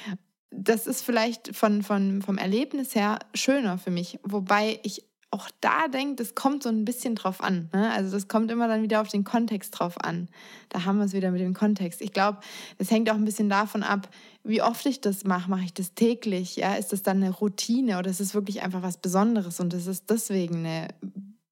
das 0.51 0.87
ist 0.87 1.03
vielleicht 1.03 1.57
von, 1.57 1.83
von, 1.83 2.21
vom 2.23 2.37
Erlebnis 2.37 2.95
her 2.95 3.19
schöner 3.35 3.79
für 3.79 3.91
mich. 3.91 4.19
Wobei 4.23 4.79
ich 4.83 5.05
auch 5.33 5.49
da 5.61 5.87
denke, 5.87 6.17
das 6.17 6.35
kommt 6.35 6.65
so 6.65 6.69
ein 6.69 6.85
bisschen 6.85 7.15
drauf 7.15 7.41
an. 7.41 7.71
Ne? 7.73 7.91
Also 7.93 8.11
das 8.11 8.27
kommt 8.27 8.51
immer 8.51 8.67
dann 8.67 8.83
wieder 8.83 9.01
auf 9.01 9.09
den 9.09 9.25
Kontext 9.25 9.79
drauf 9.79 9.95
an. 10.03 10.29
Da 10.69 10.85
haben 10.85 10.99
wir 10.99 11.05
es 11.05 11.13
wieder 11.13 11.31
mit 11.31 11.41
dem 11.41 11.55
Kontext. 11.55 12.03
Ich 12.03 12.13
glaube, 12.13 12.41
es 12.79 12.91
hängt 12.91 13.09
auch 13.11 13.15
ein 13.15 13.25
bisschen 13.25 13.49
davon 13.49 13.85
ab, 13.85 14.09
wie 14.43 14.61
oft 14.61 14.85
ich 14.87 15.01
das 15.01 15.25
mache. 15.25 15.49
Mache 15.49 15.65
ich 15.65 15.73
das 15.73 15.95
täglich? 15.95 16.57
Ja? 16.57 16.75
Ist 16.75 16.93
das 16.93 17.03
dann 17.03 17.19
eine 17.19 17.31
Routine 17.31 17.99
oder 17.99 18.11
ist 18.11 18.21
es 18.21 18.35
wirklich 18.35 18.63
einfach 18.63 18.83
was 18.83 18.99
Besonderes 18.99 19.61
und 19.61 19.73
es 19.73 19.87
ist 19.87 20.11
deswegen 20.11 20.67
eine 20.67 20.89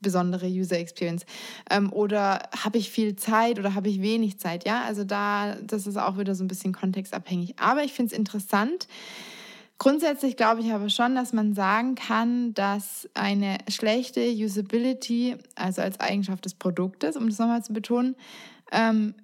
besondere 0.01 0.47
User 0.47 0.79
Experience? 0.79 1.25
Ähm, 1.71 1.93
oder 1.93 2.49
habe 2.57 2.79
ich 2.79 2.91
viel 2.91 3.17
Zeit 3.17 3.59
oder 3.59 3.75
habe 3.75 3.89
ich 3.89 4.01
wenig 4.01 4.39
Zeit? 4.39 4.67
Ja, 4.67 4.83
also 4.83 5.05
da, 5.05 5.57
das 5.57 5.87
ist 5.87 5.97
auch 5.97 6.19
wieder 6.19 6.35
so 6.35 6.45
ein 6.45 6.49
bisschen 6.49 6.73
kontextabhängig. 6.73 7.59
Aber 7.59 7.85
ich 7.85 7.93
finde 7.93 8.13
es 8.13 8.19
interessant. 8.19 8.89
Grundsätzlich 9.79 10.37
glaube 10.37 10.61
ich 10.61 10.73
aber 10.73 10.89
schon, 10.89 11.15
dass 11.15 11.33
man 11.33 11.55
sagen 11.55 11.95
kann, 11.95 12.53
dass 12.53 13.09
eine 13.15 13.59
schlechte 13.69 14.21
Usability, 14.21 15.37
also 15.55 15.83
als 15.83 16.01
Eigenschaft 16.01 16.45
des 16.45 16.55
Produktes, 16.55 17.17
um 17.17 17.29
das 17.29 17.39
nochmal 17.39 17.63
zu 17.63 17.73
betonen, 17.73 18.17
ähm, 18.73 19.15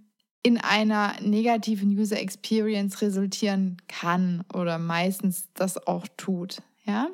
in 0.44 0.58
einer 0.58 1.14
negativen 1.22 1.98
User 1.98 2.20
Experience 2.20 3.00
resultieren 3.02 3.78
kann 3.88 4.44
oder 4.52 4.78
meistens 4.78 5.48
das 5.54 5.86
auch 5.86 6.06
tut. 6.16 6.58
Ja? 6.84 7.08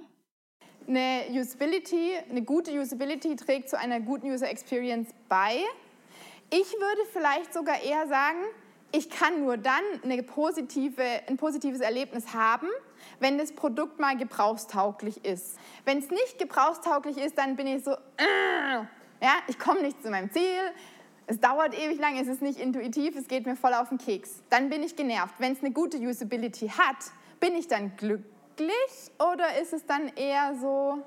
Eine 0.86 1.24
Usability, 1.30 2.12
eine 2.28 2.42
gute 2.42 2.72
Usability 2.72 3.36
trägt 3.36 3.68
zu 3.68 3.78
einer 3.78 4.00
guten 4.00 4.30
User 4.30 4.50
Experience 4.50 5.08
bei. 5.28 5.62
Ich 6.50 6.72
würde 6.72 7.02
vielleicht 7.12 7.54
sogar 7.54 7.80
eher 7.80 8.08
sagen, 8.08 8.38
ich 8.92 9.08
kann 9.08 9.44
nur 9.44 9.56
dann 9.56 9.82
positive, 10.26 11.02
ein 11.28 11.36
positives 11.36 11.80
Erlebnis 11.80 12.34
haben, 12.34 12.66
wenn 13.20 13.38
das 13.38 13.52
Produkt 13.52 14.00
mal 14.00 14.16
gebrauchstauglich 14.16 15.24
ist. 15.24 15.58
Wenn 15.84 15.98
es 15.98 16.10
nicht 16.10 16.38
gebrauchstauglich 16.38 17.18
ist, 17.18 17.38
dann 17.38 17.54
bin 17.54 17.68
ich 17.68 17.84
so, 17.84 17.92
äh, 17.92 18.74
ja, 19.22 19.34
ich 19.46 19.58
komme 19.58 19.82
nicht 19.82 20.02
zu 20.02 20.10
meinem 20.10 20.32
Ziel, 20.32 20.42
es 21.28 21.38
dauert 21.38 21.78
ewig 21.78 22.00
lang, 22.00 22.18
es 22.18 22.26
ist 22.26 22.42
nicht 22.42 22.58
intuitiv, 22.58 23.14
es 23.14 23.28
geht 23.28 23.46
mir 23.46 23.54
voll 23.54 23.74
auf 23.74 23.90
den 23.90 23.98
Keks. 23.98 24.42
Dann 24.50 24.70
bin 24.70 24.82
ich 24.82 24.96
genervt. 24.96 25.36
Wenn 25.38 25.52
es 25.52 25.60
eine 25.62 25.70
gute 25.70 25.98
Usability 25.98 26.68
hat, 26.68 27.12
bin 27.38 27.54
ich 27.54 27.68
dann 27.68 27.96
glücklich 27.96 28.39
wirklich 28.60 29.10
oder 29.18 29.60
ist 29.60 29.72
es 29.72 29.86
dann 29.86 30.08
eher 30.08 30.54
so? 30.60 31.02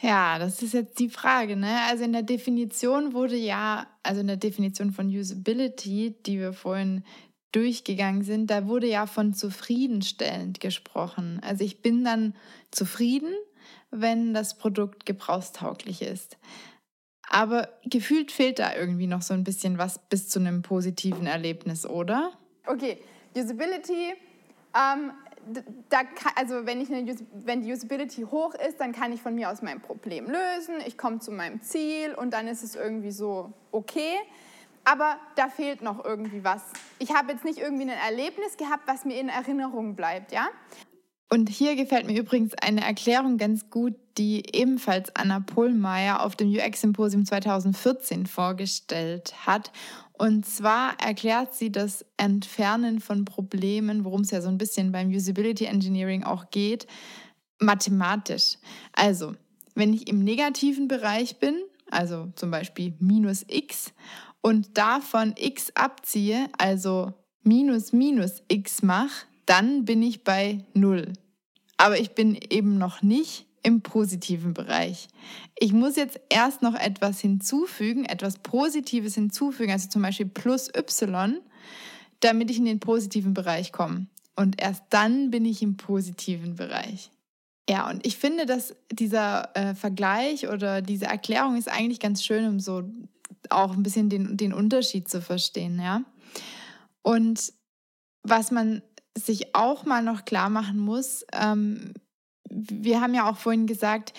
Ja, 0.00 0.38
das 0.38 0.62
ist 0.62 0.74
jetzt 0.74 0.98
die 0.98 1.08
Frage. 1.08 1.56
Ne? 1.56 1.80
Also 1.88 2.04
in 2.04 2.12
der 2.12 2.22
Definition 2.22 3.12
wurde 3.12 3.36
ja, 3.36 3.86
also 4.02 4.20
in 4.20 4.26
der 4.26 4.36
Definition 4.36 4.92
von 4.92 5.08
Usability, 5.08 6.16
die 6.26 6.38
wir 6.40 6.52
vorhin 6.52 7.04
durchgegangen 7.52 8.22
sind, 8.22 8.50
da 8.50 8.66
wurde 8.66 8.88
ja 8.88 9.06
von 9.06 9.32
zufriedenstellend 9.32 10.58
gesprochen. 10.58 11.40
Also 11.44 11.62
ich 11.62 11.82
bin 11.82 12.02
dann 12.04 12.34
zufrieden, 12.72 13.32
wenn 13.92 14.34
das 14.34 14.58
Produkt 14.58 15.06
gebrauchstauglich 15.06 16.02
ist. 16.02 16.36
Aber 17.28 17.68
gefühlt 17.84 18.32
fehlt 18.32 18.58
da 18.58 18.74
irgendwie 18.74 19.06
noch 19.06 19.22
so 19.22 19.32
ein 19.32 19.44
bisschen 19.44 19.78
was 19.78 20.00
bis 20.08 20.28
zu 20.28 20.40
einem 20.40 20.62
positiven 20.62 21.26
Erlebnis, 21.26 21.86
oder? 21.86 22.32
Okay, 22.66 22.98
Usability. 23.36 24.14
Ähm, 24.74 25.12
da 25.88 26.04
kann, 26.04 26.32
also 26.36 26.66
wenn, 26.66 26.80
ich 26.80 26.92
eine, 26.92 27.14
wenn 27.32 27.62
die 27.62 27.72
Usability 27.72 28.22
hoch 28.22 28.54
ist, 28.54 28.80
dann 28.80 28.92
kann 28.92 29.12
ich 29.12 29.22
von 29.22 29.34
mir 29.34 29.50
aus 29.50 29.62
mein 29.62 29.80
Problem 29.80 30.26
lösen. 30.26 30.76
Ich 30.86 30.98
komme 30.98 31.18
zu 31.18 31.30
meinem 31.30 31.60
Ziel 31.62 32.14
und 32.14 32.32
dann 32.32 32.48
ist 32.48 32.62
es 32.62 32.74
irgendwie 32.74 33.10
so 33.10 33.52
okay. 33.70 34.14
Aber 34.84 35.16
da 35.36 35.48
fehlt 35.48 35.82
noch 35.82 36.04
irgendwie 36.04 36.44
was. 36.44 36.62
Ich 36.98 37.14
habe 37.14 37.32
jetzt 37.32 37.44
nicht 37.44 37.58
irgendwie 37.58 37.84
ein 37.84 37.88
Erlebnis 37.88 38.56
gehabt, 38.56 38.82
was 38.86 39.04
mir 39.04 39.18
in 39.18 39.28
Erinnerung 39.28 39.96
bleibt, 39.96 40.32
ja? 40.32 40.48
Und 41.30 41.48
hier 41.48 41.74
gefällt 41.74 42.06
mir 42.06 42.18
übrigens 42.18 42.52
eine 42.62 42.84
Erklärung 42.84 43.38
ganz 43.38 43.70
gut, 43.70 43.94
die 44.18 44.44
ebenfalls 44.54 45.14
Anna 45.16 45.40
Pohlmeier 45.40 46.22
auf 46.22 46.36
dem 46.36 46.48
UX-Symposium 46.48 47.24
2014 47.24 48.26
vorgestellt 48.26 49.34
hat. 49.46 49.72
Und 50.16 50.46
zwar 50.46 50.98
erklärt 51.00 51.54
sie 51.54 51.72
das 51.72 52.04
Entfernen 52.16 53.00
von 53.00 53.24
Problemen, 53.24 54.04
worum 54.04 54.20
es 54.20 54.30
ja 54.30 54.40
so 54.40 54.48
ein 54.48 54.58
bisschen 54.58 54.92
beim 54.92 55.08
Usability 55.08 55.64
Engineering 55.64 56.22
auch 56.22 56.50
geht, 56.50 56.86
mathematisch. 57.58 58.58
Also, 58.92 59.34
wenn 59.74 59.92
ich 59.92 60.08
im 60.08 60.22
negativen 60.22 60.86
Bereich 60.86 61.38
bin, 61.38 61.56
also 61.90 62.32
zum 62.36 62.50
Beispiel 62.50 62.94
minus 63.00 63.44
x, 63.48 63.92
und 64.40 64.76
davon 64.78 65.34
x 65.36 65.72
abziehe, 65.74 66.48
also 66.58 67.12
minus 67.42 67.92
minus 67.92 68.42
x 68.48 68.82
mache, 68.82 69.26
dann 69.46 69.84
bin 69.84 70.02
ich 70.02 70.22
bei 70.22 70.64
0. 70.74 71.12
Aber 71.76 71.98
ich 71.98 72.12
bin 72.12 72.38
eben 72.50 72.78
noch 72.78 73.02
nicht 73.02 73.46
im 73.64 73.80
positiven 73.80 74.54
Bereich. 74.54 75.08
Ich 75.58 75.72
muss 75.72 75.96
jetzt 75.96 76.20
erst 76.28 76.62
noch 76.62 76.74
etwas 76.74 77.18
hinzufügen, 77.18 78.04
etwas 78.04 78.38
Positives 78.38 79.14
hinzufügen, 79.14 79.72
also 79.72 79.88
zum 79.88 80.02
Beispiel 80.02 80.26
plus 80.26 80.68
y, 80.68 81.40
damit 82.20 82.50
ich 82.50 82.58
in 82.58 82.66
den 82.66 82.78
positiven 82.78 83.34
Bereich 83.34 83.72
komme. 83.72 84.06
Und 84.36 84.60
erst 84.60 84.84
dann 84.90 85.30
bin 85.30 85.44
ich 85.44 85.62
im 85.62 85.76
positiven 85.76 86.56
Bereich. 86.56 87.10
Ja, 87.68 87.88
und 87.88 88.06
ich 88.06 88.18
finde, 88.18 88.44
dass 88.44 88.76
dieser 88.92 89.56
äh, 89.56 89.74
Vergleich 89.74 90.48
oder 90.48 90.82
diese 90.82 91.06
Erklärung 91.06 91.56
ist 91.56 91.70
eigentlich 91.70 92.00
ganz 92.00 92.22
schön, 92.22 92.46
um 92.46 92.60
so 92.60 92.82
auch 93.48 93.72
ein 93.72 93.82
bisschen 93.82 94.10
den, 94.10 94.36
den 94.36 94.52
Unterschied 94.52 95.08
zu 95.08 95.22
verstehen, 95.22 95.80
ja. 95.80 96.02
Und 97.02 97.52
was 98.22 98.50
man 98.50 98.82
sich 99.16 99.54
auch 99.54 99.84
mal 99.84 100.02
noch 100.02 100.24
klar 100.24 100.50
machen 100.50 100.78
muss, 100.78 101.24
ähm, 101.32 101.94
wir 102.54 103.00
haben 103.00 103.14
ja 103.14 103.28
auch 103.28 103.36
vorhin 103.36 103.66
gesagt, 103.66 104.12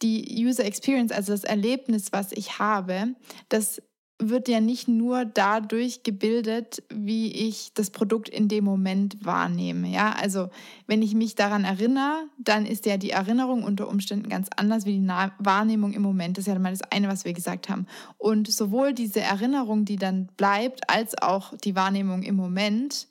die 0.00 0.44
User 0.44 0.64
Experience, 0.64 1.12
also 1.12 1.32
das 1.32 1.44
Erlebnis, 1.44 2.12
was 2.12 2.32
ich 2.32 2.58
habe, 2.58 3.14
das 3.48 3.80
wird 4.18 4.48
ja 4.48 4.60
nicht 4.60 4.88
nur 4.88 5.24
dadurch 5.24 6.02
gebildet, 6.02 6.82
wie 6.92 7.32
ich 7.32 7.72
das 7.74 7.90
Produkt 7.90 8.28
in 8.28 8.48
dem 8.48 8.64
Moment 8.64 9.24
wahrnehme. 9.24 9.88
Ja, 9.88 10.12
also 10.12 10.48
wenn 10.86 11.02
ich 11.02 11.14
mich 11.14 11.34
daran 11.34 11.64
erinnere, 11.64 12.28
dann 12.38 12.66
ist 12.66 12.86
ja 12.86 12.96
die 12.96 13.10
Erinnerung 13.10 13.64
unter 13.64 13.88
Umständen 13.88 14.28
ganz 14.28 14.48
anders 14.56 14.86
wie 14.86 14.98
die 14.98 15.08
Wahrnehmung 15.08 15.92
im 15.92 16.02
Moment. 16.02 16.38
Das 16.38 16.46
ist 16.46 16.52
ja 16.52 16.58
mal 16.58 16.70
das 16.70 16.82
eine, 16.82 17.08
was 17.08 17.24
wir 17.24 17.32
gesagt 17.32 17.68
haben. 17.68 17.86
Und 18.18 18.50
sowohl 18.50 18.92
diese 18.92 19.20
Erinnerung, 19.20 19.84
die 19.84 19.96
dann 19.96 20.28
bleibt, 20.36 20.88
als 20.88 21.20
auch 21.20 21.56
die 21.64 21.74
Wahrnehmung 21.74 22.22
im 22.22 22.36
Moment 22.36 23.08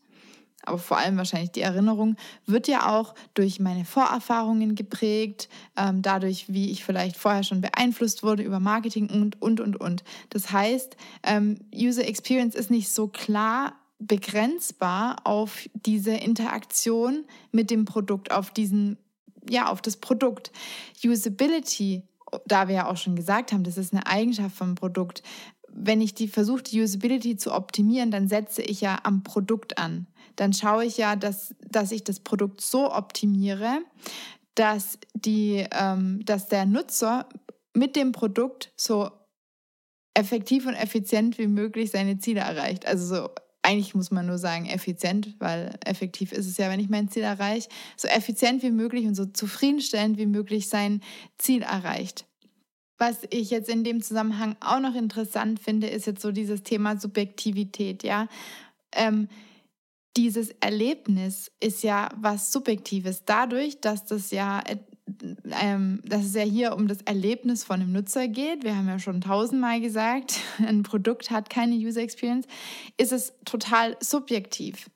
aber 0.63 0.77
vor 0.77 0.97
allem 0.97 1.17
wahrscheinlich 1.17 1.51
die 1.51 1.61
Erinnerung, 1.61 2.15
wird 2.45 2.67
ja 2.67 2.89
auch 2.89 3.13
durch 3.33 3.59
meine 3.59 3.85
Vorerfahrungen 3.85 4.75
geprägt, 4.75 5.49
ähm, 5.77 6.01
dadurch, 6.01 6.45
wie 6.47 6.71
ich 6.71 6.83
vielleicht 6.83 7.17
vorher 7.17 7.43
schon 7.43 7.61
beeinflusst 7.61 8.23
wurde 8.23 8.43
über 8.43 8.59
Marketing 8.59 9.09
und, 9.09 9.41
und, 9.41 9.59
und, 9.59 9.79
und. 9.79 10.03
Das 10.29 10.51
heißt, 10.51 10.95
ähm, 11.23 11.59
User 11.75 12.07
Experience 12.07 12.55
ist 12.55 12.71
nicht 12.71 12.89
so 12.89 13.07
klar 13.07 13.73
begrenzbar 14.01 15.17
auf 15.25 15.69
diese 15.73 16.11
Interaktion 16.11 17.25
mit 17.51 17.69
dem 17.69 17.85
Produkt, 17.85 18.31
auf 18.31 18.49
diesen, 18.51 18.97
ja, 19.47 19.67
auf 19.69 19.81
das 19.81 19.97
Produkt. 19.97 20.51
Usability, 21.03 22.03
da 22.45 22.67
wir 22.67 22.75
ja 22.75 22.87
auch 22.87 22.97
schon 22.97 23.15
gesagt 23.15 23.51
haben, 23.51 23.63
das 23.63 23.77
ist 23.77 23.93
eine 23.93 24.07
Eigenschaft 24.07 24.55
vom 24.55 24.75
Produkt. 24.75 25.21
Wenn 25.73 26.01
ich 26.01 26.13
die 26.13 26.27
versuche, 26.27 26.63
die 26.63 26.81
Usability 26.81 27.37
zu 27.37 27.53
optimieren, 27.53 28.11
dann 28.11 28.27
setze 28.27 28.61
ich 28.61 28.81
ja 28.81 28.99
am 29.03 29.23
Produkt 29.23 29.77
an 29.77 30.07
dann 30.35 30.53
schaue 30.53 30.85
ich 30.85 30.97
ja, 30.97 31.15
dass, 31.15 31.53
dass 31.69 31.91
ich 31.91 32.03
das 32.03 32.19
Produkt 32.19 32.61
so 32.61 32.91
optimiere, 32.91 33.81
dass, 34.55 34.99
die, 35.13 35.65
ähm, 35.71 36.23
dass 36.25 36.47
der 36.47 36.65
Nutzer 36.65 37.27
mit 37.73 37.95
dem 37.95 38.11
Produkt 38.11 38.71
so 38.75 39.11
effektiv 40.13 40.65
und 40.65 40.73
effizient 40.73 41.37
wie 41.37 41.47
möglich 41.47 41.91
seine 41.91 42.19
Ziele 42.19 42.41
erreicht. 42.41 42.85
Also 42.85 43.05
so 43.15 43.29
eigentlich 43.63 43.93
muss 43.93 44.09
man 44.09 44.25
nur 44.25 44.39
sagen 44.39 44.65
effizient, 44.65 45.35
weil 45.39 45.77
effektiv 45.85 46.31
ist 46.31 46.47
es 46.47 46.57
ja, 46.57 46.69
wenn 46.69 46.79
ich 46.79 46.89
mein 46.89 47.09
Ziel 47.09 47.21
erreiche, 47.21 47.69
so 47.95 48.07
effizient 48.07 48.63
wie 48.63 48.71
möglich 48.71 49.05
und 49.05 49.13
so 49.13 49.25
zufriedenstellend 49.25 50.17
wie 50.17 50.25
möglich 50.25 50.67
sein 50.67 51.01
Ziel 51.37 51.61
erreicht. 51.61 52.25
Was 53.01 53.21
ich 53.31 53.49
jetzt 53.49 53.67
in 53.67 53.83
dem 53.83 54.03
Zusammenhang 54.03 54.55
auch 54.59 54.79
noch 54.79 54.93
interessant 54.93 55.59
finde, 55.59 55.87
ist 55.87 56.05
jetzt 56.05 56.21
so 56.21 56.31
dieses 56.31 56.61
Thema 56.61 56.99
Subjektivität, 56.99 58.03
ja. 58.03 58.27
Ähm, 58.91 59.27
dieses 60.15 60.51
Erlebnis 60.59 61.49
ist 61.59 61.81
ja 61.81 62.09
was 62.15 62.51
Subjektives. 62.51 63.25
Dadurch, 63.25 63.81
dass 63.81 64.05
das 64.05 64.29
ja, 64.29 64.61
ähm, 65.49 65.99
dass 66.05 66.25
es 66.25 66.35
ja 66.35 66.43
hier 66.43 66.75
um 66.75 66.87
das 66.87 67.01
Erlebnis 67.01 67.63
von 67.63 67.81
einem 67.81 67.91
Nutzer 67.91 68.27
geht, 68.27 68.63
wir 68.63 68.77
haben 68.77 68.87
ja 68.87 68.99
schon 68.99 69.19
tausendmal 69.19 69.81
gesagt, 69.81 70.39
ein 70.59 70.83
Produkt 70.83 71.31
hat 71.31 71.49
keine 71.49 71.73
User 71.73 72.01
Experience, 72.01 72.45
ist 72.97 73.13
es 73.13 73.33
total 73.45 73.97
subjektiv 73.99 74.91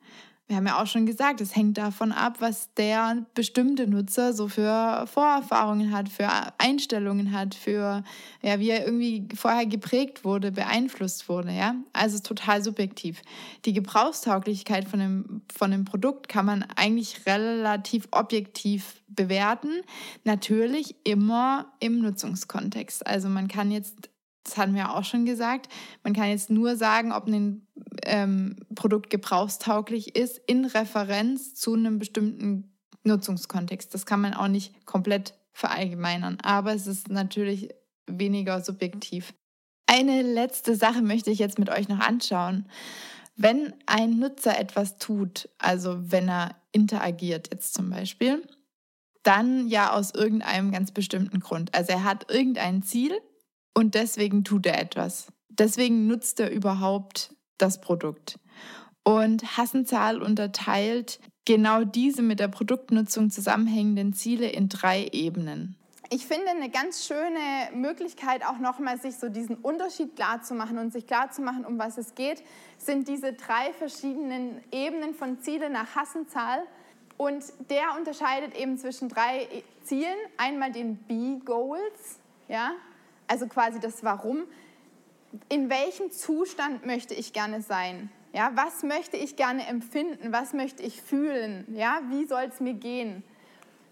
wir 0.47 0.57
haben 0.57 0.67
ja 0.67 0.79
auch 0.79 0.85
schon 0.85 1.07
gesagt, 1.07 1.41
es 1.41 1.55
hängt 1.55 1.79
davon 1.79 2.11
ab, 2.11 2.35
was 2.39 2.71
der 2.75 3.25
bestimmte 3.33 3.87
Nutzer 3.87 4.31
so 4.31 4.47
für 4.47 5.07
Vorerfahrungen 5.07 5.91
hat, 5.91 6.07
für 6.07 6.29
Einstellungen 6.59 7.31
hat, 7.31 7.55
für 7.55 8.03
ja, 8.43 8.59
wie 8.59 8.69
er 8.69 8.85
irgendwie 8.85 9.27
vorher 9.35 9.65
geprägt 9.65 10.23
wurde, 10.23 10.51
beeinflusst 10.51 11.29
wurde. 11.29 11.51
Ja? 11.51 11.75
Also 11.93 12.19
total 12.19 12.63
subjektiv. 12.63 13.23
Die 13.65 13.73
Gebrauchstauglichkeit 13.73 14.87
von 14.87 15.01
einem, 15.01 15.41
von 15.51 15.73
einem 15.73 15.85
Produkt 15.85 16.27
kann 16.27 16.45
man 16.45 16.63
eigentlich 16.75 17.25
relativ 17.25 18.07
objektiv 18.11 19.01
bewerten. 19.07 19.81
Natürlich 20.25 20.95
immer 21.03 21.73
im 21.79 22.01
Nutzungskontext. 22.01 23.07
Also 23.07 23.29
man 23.29 23.47
kann 23.47 23.71
jetzt 23.71 24.11
das 24.45 24.57
hatten 24.57 24.75
wir 24.75 24.93
auch 24.93 25.03
schon 25.03 25.25
gesagt, 25.25 25.69
man 26.03 26.13
kann 26.13 26.29
jetzt 26.29 26.51
nur 26.51 26.75
sagen, 26.75 27.11
ob 27.11 27.25
ein 27.25 27.65
ähm, 28.05 28.57
Produkt 28.75 29.09
gebrauchstauglich 29.09 30.15
ist 30.15 30.41
in 30.47 30.65
Referenz 30.65 31.55
zu 31.55 31.73
einem 31.73 31.99
bestimmten 31.99 32.75
Nutzungskontext. 33.03 33.93
Das 33.93 34.05
kann 34.05 34.21
man 34.21 34.33
auch 34.33 34.47
nicht 34.47 34.85
komplett 34.85 35.35
verallgemeinern, 35.53 36.37
aber 36.41 36.73
es 36.73 36.87
ist 36.87 37.09
natürlich 37.09 37.69
weniger 38.07 38.61
subjektiv. 38.61 39.33
Eine 39.87 40.21
letzte 40.21 40.75
Sache 40.75 41.01
möchte 41.01 41.31
ich 41.31 41.39
jetzt 41.39 41.59
mit 41.59 41.69
euch 41.69 41.87
noch 41.87 41.99
anschauen. 41.99 42.67
Wenn 43.35 43.73
ein 43.85 44.19
Nutzer 44.19 44.57
etwas 44.59 44.97
tut, 44.97 45.49
also 45.57 45.97
wenn 46.11 46.29
er 46.29 46.55
interagiert 46.71 47.49
jetzt 47.51 47.73
zum 47.73 47.89
Beispiel, 47.89 48.41
dann 49.23 49.67
ja 49.67 49.91
aus 49.91 50.13
irgendeinem 50.13 50.71
ganz 50.71 50.91
bestimmten 50.91 51.39
Grund. 51.39 51.73
Also 51.73 51.93
er 51.93 52.03
hat 52.03 52.31
irgendein 52.31 52.83
Ziel 52.83 53.13
und 53.73 53.95
deswegen 53.95 54.43
tut 54.43 54.65
er 54.65 54.79
etwas. 54.79 55.27
Deswegen 55.49 56.07
nutzt 56.07 56.39
er 56.39 56.51
überhaupt 56.51 57.34
das 57.57 57.81
Produkt. 57.81 58.39
Und 59.03 59.57
Hassenzahl 59.57 60.21
unterteilt 60.21 61.19
genau 61.45 61.83
diese 61.83 62.21
mit 62.21 62.39
der 62.39 62.47
Produktnutzung 62.47 63.29
zusammenhängenden 63.29 64.13
Ziele 64.13 64.49
in 64.49 64.67
drei 64.67 65.07
Ebenen. 65.11 65.77
Ich 66.11 66.27
finde 66.27 66.49
eine 66.49 66.69
ganz 66.69 67.07
schöne 67.07 67.39
Möglichkeit, 67.73 68.45
auch 68.45 68.59
nochmal 68.59 68.99
sich 68.99 69.15
so 69.15 69.27
diesen 69.29 69.55
Unterschied 69.55 70.15
klar 70.15 70.43
zu 70.43 70.53
machen 70.53 70.77
und 70.77 70.93
sich 70.93 71.07
klar 71.07 71.31
zu 71.31 71.41
machen, 71.41 71.65
um 71.65 71.79
was 71.79 71.97
es 71.97 72.13
geht, 72.13 72.43
sind 72.77 73.07
diese 73.07 73.33
drei 73.33 73.73
verschiedenen 73.73 74.61
Ebenen 74.71 75.15
von 75.15 75.39
Ziele 75.39 75.69
nach 75.69 75.95
Hassenzahl. 75.95 76.63
Und 77.17 77.45
der 77.69 77.95
unterscheidet 77.97 78.55
eben 78.55 78.77
zwischen 78.77 79.09
drei 79.09 79.47
Zielen. 79.83 80.15
Einmal 80.37 80.71
den 80.71 80.97
B-Goals, 80.97 82.19
ja, 82.49 82.73
also 83.27 83.47
quasi 83.47 83.79
das 83.79 84.03
Warum. 84.03 84.43
In 85.49 85.69
welchem 85.69 86.11
Zustand 86.11 86.85
möchte 86.85 87.13
ich 87.13 87.33
gerne 87.33 87.61
sein? 87.61 88.09
Ja, 88.33 88.51
was 88.55 88.83
möchte 88.83 89.17
ich 89.17 89.35
gerne 89.35 89.65
empfinden? 89.67 90.31
Was 90.33 90.53
möchte 90.53 90.83
ich 90.83 91.01
fühlen? 91.01 91.65
Ja, 91.73 92.01
wie 92.09 92.25
soll 92.25 92.43
es 92.43 92.59
mir 92.59 92.73
gehen? 92.73 93.23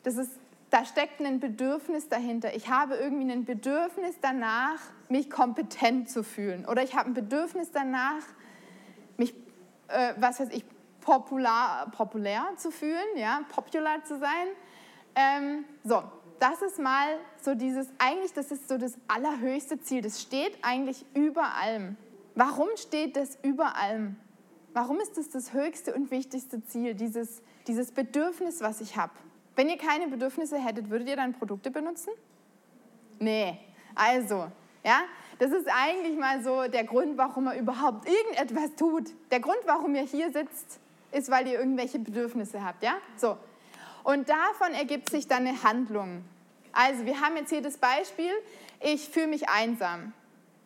Das 0.03 0.17
ist, 0.17 0.31
da 0.69 0.83
steckt 0.85 1.21
ein 1.21 1.39
Bedürfnis 1.39 2.09
dahinter. 2.09 2.53
Ich 2.53 2.69
habe 2.69 2.95
irgendwie 2.95 3.31
ein 3.31 3.45
Bedürfnis 3.45 4.15
danach, 4.21 4.79
mich 5.07 5.29
kompetent 5.29 6.09
zu 6.09 6.23
fühlen. 6.23 6.65
Oder 6.65 6.83
ich 6.83 6.95
habe 6.95 7.09
ein 7.09 7.13
Bedürfnis 7.13 7.71
danach, 7.71 8.23
mich, 9.17 9.33
äh, 9.87 10.13
was 10.17 10.39
weiß 10.39 10.49
ich, 10.51 10.65
popular, 10.99 11.89
populär 11.91 12.45
zu 12.57 12.71
fühlen, 12.71 13.15
ja, 13.15 13.41
popular 13.49 14.03
zu 14.03 14.19
sein. 14.19 14.47
Ähm, 15.15 15.65
so, 15.83 16.03
das 16.43 16.61
ist 16.61 16.77
mal 16.77 17.19
so 17.41 17.55
dieses, 17.55 17.87
eigentlich 17.99 18.33
das 18.33 18.51
ist 18.51 18.67
so 18.67 18.77
das 18.77 18.95
allerhöchste 19.07 19.79
Ziel. 19.79 20.01
Das 20.01 20.21
steht 20.21 20.57
eigentlich 20.61 21.05
über 21.13 21.55
allem. 21.55 21.95
Warum 22.35 22.67
steht 22.75 23.15
das 23.15 23.37
über 23.43 23.77
allem? 23.77 24.17
Warum 24.73 24.99
ist 24.99 25.17
das 25.17 25.29
das 25.29 25.53
höchste 25.53 25.93
und 25.93 26.11
wichtigste 26.11 26.61
Ziel, 26.65 26.95
dieses, 26.95 27.41
dieses 27.65 27.93
Bedürfnis, 27.93 28.59
was 28.59 28.81
ich 28.81 28.97
habe? 28.97 29.13
Wenn 29.55 29.69
ihr 29.69 29.77
keine 29.77 30.09
Bedürfnisse 30.09 30.57
hättet, 30.57 30.89
würdet 30.89 31.07
ihr 31.07 31.15
dann 31.15 31.31
Produkte 31.31 31.71
benutzen? 31.71 32.11
Nee. 33.19 33.57
Also, 33.95 34.47
ja, 34.83 35.03
das 35.39 35.51
ist 35.51 35.69
eigentlich 35.73 36.17
mal 36.19 36.43
so 36.43 36.67
der 36.67 36.83
Grund, 36.83 37.17
warum 37.17 37.45
man 37.45 37.57
überhaupt 37.57 38.05
irgendetwas 38.05 38.75
tut. 38.75 39.11
Der 39.31 39.39
Grund, 39.39 39.59
warum 39.65 39.95
ihr 39.95 40.01
hier 40.01 40.29
sitzt, 40.33 40.81
ist, 41.13 41.31
weil 41.31 41.47
ihr 41.47 41.57
irgendwelche 41.59 41.99
Bedürfnisse 41.99 42.65
habt, 42.65 42.83
ja? 42.83 42.95
So. 43.15 43.37
Und 44.03 44.27
davon 44.27 44.73
ergibt 44.73 45.09
sich 45.09 45.27
dann 45.27 45.47
eine 45.47 45.63
Handlung. 45.63 46.25
Also, 46.73 47.05
wir 47.05 47.21
haben 47.21 47.37
jetzt 47.37 47.49
hier 47.49 47.61
das 47.61 47.77
Beispiel, 47.77 48.31
ich 48.81 49.07
fühle 49.07 49.27
mich 49.27 49.47
einsam. 49.47 50.11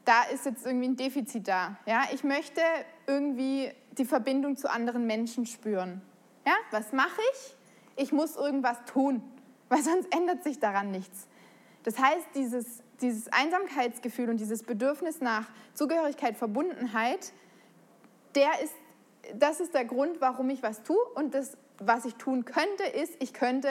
Da 0.06 0.24
ist 0.34 0.46
jetzt 0.46 0.66
irgendwie 0.66 0.88
ein 0.88 0.96
Defizit 0.96 1.48
da. 1.48 1.78
Ja? 1.86 2.06
Ich 2.14 2.24
möchte 2.24 2.62
irgendwie 3.06 3.72
die 3.98 4.06
Verbindung 4.06 4.56
zu 4.56 4.72
anderen 4.72 5.06
Menschen 5.06 5.46
spüren. 5.46 6.02
Ja? 6.46 6.54
Was 6.72 6.94
mache 6.94 7.22
ich? 7.34 7.56
Ich 7.98 8.12
muss 8.14 8.38
irgendwas 8.38 8.78
tun, 8.86 9.22
weil 9.70 9.84
sonst 9.84 10.14
ändert 10.16 10.44
sich 10.44 10.60
daran 10.60 10.92
nichts. 10.92 11.28
Das 11.84 12.00
heißt, 12.00 12.28
dieses, 12.36 12.84
dieses 13.02 13.32
Einsamkeitsgefühl 13.32 14.30
und 14.30 14.38
dieses 14.38 14.64
Bedürfnis 14.64 15.20
nach 15.20 15.50
Zugehörigkeit, 15.74 16.38
Verbundenheit, 16.38 17.34
der 18.36 18.62
ist, 18.64 18.74
das 19.36 19.60
ist 19.60 19.74
der 19.74 19.86
Grund, 19.86 20.22
warum 20.22 20.50
ich 20.50 20.64
was 20.64 20.84
tue. 20.84 20.98
Und 21.16 21.34
das, 21.34 21.58
was 21.80 22.06
ich 22.06 22.16
tun 22.16 22.46
könnte, 22.46 22.84
ist, 22.84 23.14
ich 23.20 23.34
könnte 23.34 23.70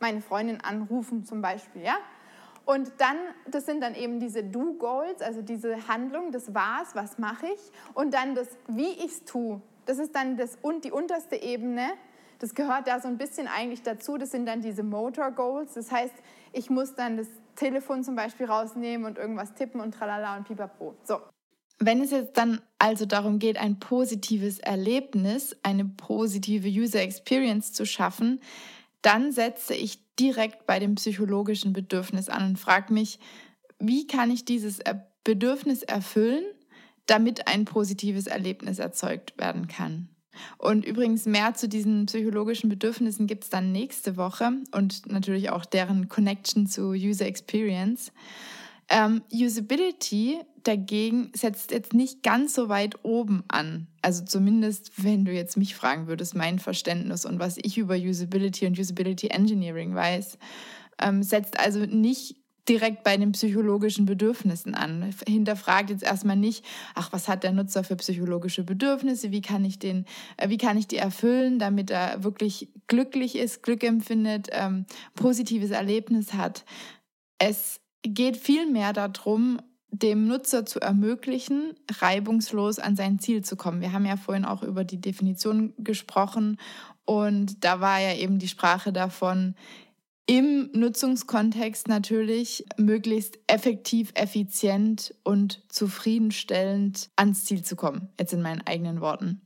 meine 0.00 0.20
Freundin 0.20 0.60
anrufen 0.60 1.24
zum 1.24 1.42
Beispiel. 1.42 1.82
Ja? 1.82 1.96
Und 2.64 2.92
dann, 2.98 3.16
das 3.48 3.64
sind 3.64 3.80
dann 3.80 3.94
eben 3.94 4.18
diese 4.18 4.42
Do-Goals, 4.42 5.22
also 5.22 5.40
diese 5.40 5.88
Handlung, 5.88 6.32
das 6.32 6.52
Was, 6.52 6.94
was 6.94 7.18
mache 7.18 7.46
ich. 7.46 7.60
Und 7.94 8.12
dann 8.12 8.34
das, 8.34 8.48
wie 8.66 8.90
ich 8.90 9.06
es 9.06 9.24
tue, 9.24 9.62
das 9.86 9.98
ist 9.98 10.14
dann 10.14 10.36
das, 10.36 10.58
und 10.62 10.84
die 10.84 10.90
unterste 10.90 11.36
Ebene. 11.36 11.86
Das 12.40 12.54
gehört 12.54 12.86
da 12.86 13.00
so 13.00 13.08
ein 13.08 13.16
bisschen 13.16 13.46
eigentlich 13.46 13.82
dazu. 13.82 14.18
Das 14.18 14.32
sind 14.32 14.46
dann 14.46 14.60
diese 14.60 14.82
Motor 14.82 15.30
Goals. 15.30 15.74
Das 15.74 15.90
heißt, 15.90 16.14
ich 16.52 16.68
muss 16.68 16.94
dann 16.94 17.16
das 17.16 17.28
Telefon 17.54 18.04
zum 18.04 18.16
Beispiel 18.16 18.46
rausnehmen 18.46 19.06
und 19.06 19.16
irgendwas 19.16 19.54
tippen 19.54 19.80
und 19.80 19.94
tralala 19.94 20.36
und 20.36 20.46
pipapo. 20.46 20.94
So. 21.04 21.20
Wenn 21.78 22.00
es 22.00 22.10
jetzt 22.10 22.36
dann 22.36 22.60
also 22.78 23.06
darum 23.06 23.38
geht, 23.38 23.58
ein 23.58 23.78
positives 23.78 24.58
Erlebnis, 24.58 25.56
eine 25.62 25.84
positive 25.84 26.68
User 26.68 27.00
Experience 27.00 27.72
zu 27.72 27.86
schaffen, 27.86 28.40
dann 29.02 29.32
setze 29.32 29.74
ich 29.74 30.00
direkt 30.16 30.66
bei 30.66 30.78
dem 30.78 30.94
psychologischen 30.94 31.72
Bedürfnis 31.72 32.28
an 32.28 32.46
und 32.46 32.58
frage 32.58 32.92
mich, 32.92 33.18
wie 33.78 34.06
kann 34.06 34.30
ich 34.30 34.44
dieses 34.44 34.80
Bedürfnis 35.24 35.82
erfüllen, 35.82 36.44
damit 37.06 37.46
ein 37.46 37.64
positives 37.64 38.26
Erlebnis 38.26 38.78
erzeugt 38.78 39.38
werden 39.38 39.68
kann. 39.68 40.08
Und 40.58 40.84
übrigens 40.84 41.26
mehr 41.26 41.54
zu 41.54 41.68
diesen 41.68 42.06
psychologischen 42.06 42.68
Bedürfnissen 42.68 43.26
gibt 43.26 43.44
es 43.44 43.50
dann 43.50 43.72
nächste 43.72 44.16
Woche 44.16 44.52
und 44.72 45.10
natürlich 45.10 45.50
auch 45.50 45.64
deren 45.64 46.08
Connection 46.08 46.66
zu 46.66 46.90
User 46.90 47.26
Experience. 47.26 48.12
Ähm, 48.88 49.22
Usability 49.32 50.40
dagegen 50.62 51.30
setzt 51.34 51.70
jetzt 51.70 51.94
nicht 51.94 52.22
ganz 52.22 52.54
so 52.54 52.68
weit 52.68 53.04
oben 53.04 53.44
an. 53.48 53.88
Also 54.02 54.24
zumindest, 54.24 55.02
wenn 55.02 55.24
du 55.24 55.32
jetzt 55.32 55.56
mich 55.56 55.74
fragen 55.74 56.06
würdest, 56.06 56.34
mein 56.34 56.58
Verständnis 56.58 57.24
und 57.24 57.38
was 57.38 57.56
ich 57.60 57.78
über 57.78 57.96
Usability 57.96 58.66
und 58.66 58.78
Usability 58.78 59.28
Engineering 59.28 59.94
weiß, 59.94 60.38
ähm, 61.00 61.22
setzt 61.22 61.58
also 61.58 61.80
nicht 61.80 62.36
direkt 62.68 63.04
bei 63.04 63.16
den 63.16 63.32
psychologischen 63.32 64.06
Bedürfnissen 64.06 64.74
an. 64.74 65.14
Hinterfragt 65.26 65.90
jetzt 65.90 66.02
erstmal 66.02 66.36
nicht, 66.36 66.64
ach, 66.94 67.12
was 67.12 67.28
hat 67.28 67.44
der 67.44 67.52
Nutzer 67.52 67.84
für 67.84 67.96
psychologische 67.96 68.64
Bedürfnisse? 68.64 69.30
Wie 69.30 69.40
kann 69.40 69.64
ich 69.64 69.78
den, 69.78 70.04
äh, 70.36 70.48
wie 70.48 70.58
kann 70.58 70.76
ich 70.76 70.88
die 70.88 70.96
erfüllen, 70.96 71.58
damit 71.58 71.90
er 71.90 72.24
wirklich 72.24 72.68
glücklich 72.88 73.36
ist, 73.36 73.62
Glück 73.62 73.84
empfindet, 73.84 74.48
ähm, 74.50 74.86
positives 75.14 75.70
Erlebnis 75.70 76.34
hat? 76.34 76.64
Es 77.38 77.80
geht 78.14 78.36
vielmehr 78.36 78.92
darum, 78.92 79.58
dem 79.90 80.26
Nutzer 80.26 80.66
zu 80.66 80.80
ermöglichen, 80.80 81.74
reibungslos 82.00 82.78
an 82.78 82.96
sein 82.96 83.18
Ziel 83.18 83.42
zu 83.42 83.56
kommen. 83.56 83.80
Wir 83.80 83.92
haben 83.92 84.04
ja 84.04 84.16
vorhin 84.16 84.44
auch 84.44 84.62
über 84.62 84.84
die 84.84 85.00
Definition 85.00 85.72
gesprochen 85.78 86.58
und 87.04 87.64
da 87.64 87.80
war 87.80 88.00
ja 88.00 88.14
eben 88.14 88.38
die 88.38 88.48
Sprache 88.48 88.92
davon, 88.92 89.54
im 90.28 90.70
Nutzungskontext 90.72 91.86
natürlich 91.86 92.66
möglichst 92.76 93.38
effektiv, 93.46 94.10
effizient 94.14 95.14
und 95.22 95.62
zufriedenstellend 95.68 97.10
ans 97.14 97.44
Ziel 97.44 97.62
zu 97.62 97.76
kommen, 97.76 98.08
jetzt 98.18 98.32
in 98.32 98.42
meinen 98.42 98.66
eigenen 98.66 99.00
Worten. 99.00 99.40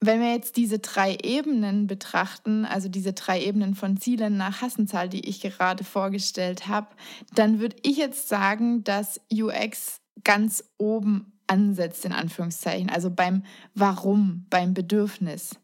Wenn 0.00 0.20
wir 0.20 0.32
jetzt 0.32 0.56
diese 0.56 0.80
drei 0.80 1.16
Ebenen 1.22 1.86
betrachten, 1.86 2.64
also 2.64 2.88
diese 2.88 3.12
drei 3.14 3.42
Ebenen 3.42 3.74
von 3.74 3.96
Zielen 3.96 4.36
nach 4.36 4.60
Hassenzahl, 4.60 5.08
die 5.08 5.26
ich 5.28 5.40
gerade 5.40 5.84
vorgestellt 5.84 6.68
habe, 6.68 6.88
dann 7.34 7.58
würde 7.58 7.76
ich 7.82 7.96
jetzt 7.96 8.28
sagen, 8.28 8.84
dass 8.84 9.20
UX 9.32 10.00
ganz 10.22 10.64
oben 10.78 11.32
ansetzt, 11.46 12.04
in 12.04 12.12
Anführungszeichen, 12.12 12.90
also 12.90 13.10
beim 13.10 13.44
Warum, 13.74 14.46
beim 14.50 14.74
Bedürfnis. 14.74 15.58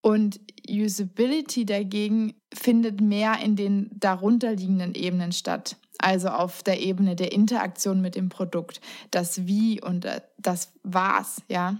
Und 0.00 0.40
Usability 0.68 1.64
dagegen 1.64 2.34
findet 2.54 3.00
mehr 3.00 3.38
in 3.42 3.56
den 3.56 3.90
darunterliegenden 3.92 4.94
Ebenen 4.94 5.32
statt. 5.32 5.76
Also 5.98 6.28
auf 6.28 6.62
der 6.62 6.80
Ebene 6.80 7.16
der 7.16 7.32
Interaktion 7.32 8.00
mit 8.00 8.14
dem 8.14 8.28
Produkt, 8.28 8.80
das 9.10 9.46
Wie 9.46 9.82
und 9.82 10.04
äh, 10.04 10.20
das 10.38 10.72
Was, 10.84 11.42
ja. 11.48 11.78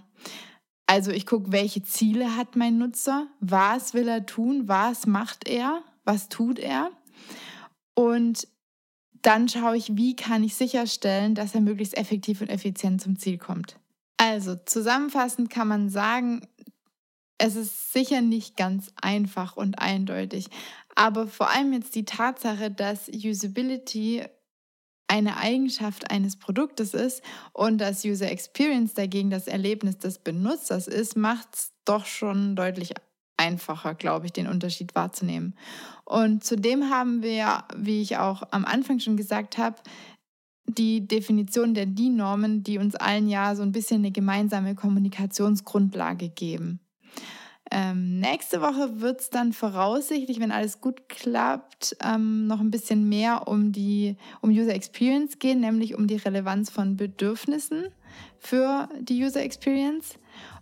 Also 0.90 1.11
ich 1.11 1.27
gucke, 1.27 1.53
welche 1.53 1.83
Ziele 1.83 2.35
hat 2.35 2.57
mein 2.57 2.79
Nutzer, 2.79 3.27
was 3.40 3.92
will 3.92 4.09
er 4.09 4.24
tun, 4.24 4.68
was 4.68 5.07
macht 5.07 5.46
er, 5.46 5.83
was 6.05 6.31
tut 6.31 6.59
er. 6.59 6.90
Und 7.94 8.48
dann 9.20 9.51
schaue 9.51 9.77
ich, 9.77 9.96
wie 9.98 10.16
kann 10.16 10.42
ich 10.42 10.55
sicherstellen, 10.55 11.35
dass 11.35 11.55
er 11.55 11.61
möglichst 11.61 11.94
effektiv 11.94 12.40
und 12.40 12.48
effizient 12.48 13.03
zum 13.03 13.18
Ziel 13.18 13.37
kommt. 13.37 13.79
Also 14.16 14.57
zusammenfassend 14.64 15.51
kann 15.51 15.68
man 15.68 15.90
sagen, 15.90 16.48
es 17.37 17.55
ist 17.55 17.92
sicher 17.92 18.22
nicht 18.22 18.57
ganz 18.57 18.90
einfach 18.96 19.59
und 19.59 19.79
eindeutig, 19.79 20.46
aber 20.94 21.27
vor 21.27 21.51
allem 21.51 21.74
jetzt 21.74 21.96
die 21.96 22.07
Tatsache, 22.07 22.70
dass 22.70 23.11
Usability 23.11 24.24
eine 25.09 25.38
Eigenschaft 25.38 26.11
eines 26.11 26.37
Produktes 26.37 26.94
ist 26.94 27.23
und 27.53 27.79
das 27.79 28.05
User 28.05 28.31
Experience 28.31 28.94
dagegen 28.94 29.31
das 29.31 29.47
Erlebnis 29.47 29.99
des 29.99 30.18
Benutzers 30.18 30.87
ist, 30.87 31.16
macht 31.16 31.49
es 31.55 31.73
doch 31.85 32.07
schon 32.07 32.55
deutlich 32.55 32.92
einfacher, 33.38 33.94
glaube 33.94 34.27
ich, 34.27 34.33
den 34.33 34.47
Unterschied 34.47 34.94
wahrzunehmen. 34.94 35.55
Und 36.05 36.44
zudem 36.44 36.90
haben 36.90 37.23
wir, 37.23 37.64
wie 37.77 38.03
ich 38.03 38.18
auch 38.18 38.42
am 38.51 38.64
Anfang 38.64 39.01
schon 39.01 39.16
gesagt 39.16 39.59
habe, 39.59 39.77
die 40.66 41.07
Definition 41.07 41.73
der 41.73 41.87
DIN-Normen, 41.87 42.62
die 42.62 42.79
uns 42.79 42.94
allen 42.94 43.29
ja 43.29 43.55
so 43.55 43.62
ein 43.62 43.73
bisschen 43.73 43.99
eine 43.99 44.11
gemeinsame 44.11 44.75
Kommunikationsgrundlage 44.75 46.29
geben. 46.29 46.81
Ähm, 47.70 48.18
nächste 48.18 48.62
Woche 48.62 49.00
wird 49.00 49.20
es 49.20 49.31
dann 49.31 49.52
voraussichtlich, 49.52 50.40
wenn 50.40 50.52
alles 50.52 50.81
gut 50.81 51.09
klappt, 51.09 51.96
ähm, 52.02 52.46
noch 52.46 52.61
ein 52.61 52.70
bisschen 52.70 53.09
mehr 53.09 53.46
um 53.46 53.72
die 53.72 54.16
um 54.40 54.50
User 54.50 54.74
Experience 54.74 55.38
gehen, 55.38 55.61
nämlich 55.61 55.94
um 55.94 56.07
die 56.07 56.16
Relevanz 56.16 56.70
von 56.70 56.96
Bedürfnissen 56.96 57.88
für 58.38 58.88
die 58.98 59.22
User 59.22 59.42
Experience. 59.42 60.14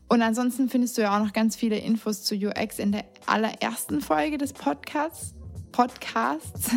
Und 0.08 0.22
ansonsten 0.22 0.68
findest 0.68 0.98
du 0.98 1.02
ja 1.02 1.16
auch 1.16 1.24
noch 1.24 1.32
ganz 1.32 1.56
viele 1.56 1.78
Infos 1.78 2.22
zu 2.22 2.34
UX 2.34 2.78
in 2.78 2.92
der 2.92 3.04
allerersten 3.26 4.00
Folge 4.00 4.38
des 4.38 4.52
Podcasts. 4.52 5.34
Podcasts. 5.76 6.70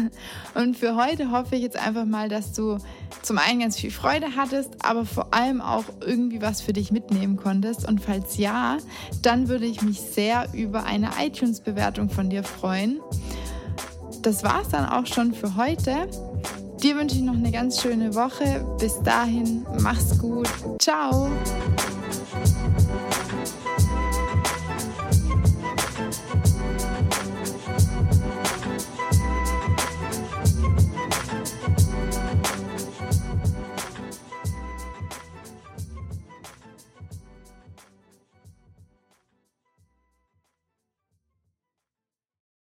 Und 0.55 0.75
für 0.75 0.97
heute 0.97 1.31
hoffe 1.31 1.55
ich 1.55 1.61
jetzt 1.61 1.77
einfach 1.77 2.03
mal, 2.03 2.27
dass 2.27 2.51
du 2.51 2.79
zum 3.21 3.37
einen 3.37 3.61
ganz 3.61 3.79
viel 3.79 3.91
Freude 3.91 4.35
hattest, 4.35 4.71
aber 4.83 5.05
vor 5.05 5.33
allem 5.33 5.61
auch 5.61 5.85
irgendwie 6.05 6.41
was 6.41 6.59
für 6.59 6.73
dich 6.73 6.91
mitnehmen 6.91 7.37
konntest. 7.37 7.87
Und 7.87 8.01
falls 8.01 8.37
ja, 8.37 8.77
dann 9.21 9.47
würde 9.47 9.65
ich 9.65 9.81
mich 9.81 10.01
sehr 10.01 10.49
über 10.53 10.83
eine 10.83 11.11
iTunes-Bewertung 11.17 12.09
von 12.09 12.29
dir 12.29 12.43
freuen. 12.43 12.99
Das 14.21 14.43
war 14.43 14.63
es 14.63 14.67
dann 14.67 14.85
auch 14.85 15.05
schon 15.05 15.33
für 15.33 15.55
heute. 15.55 16.09
Dir 16.83 16.97
wünsche 16.97 17.15
ich 17.15 17.21
noch 17.21 17.35
eine 17.35 17.51
ganz 17.51 17.81
schöne 17.81 18.13
Woche. 18.15 18.65
Bis 18.79 19.01
dahin, 19.01 19.65
mach's 19.79 20.19
gut. 20.19 20.49
Ciao. 20.79 21.29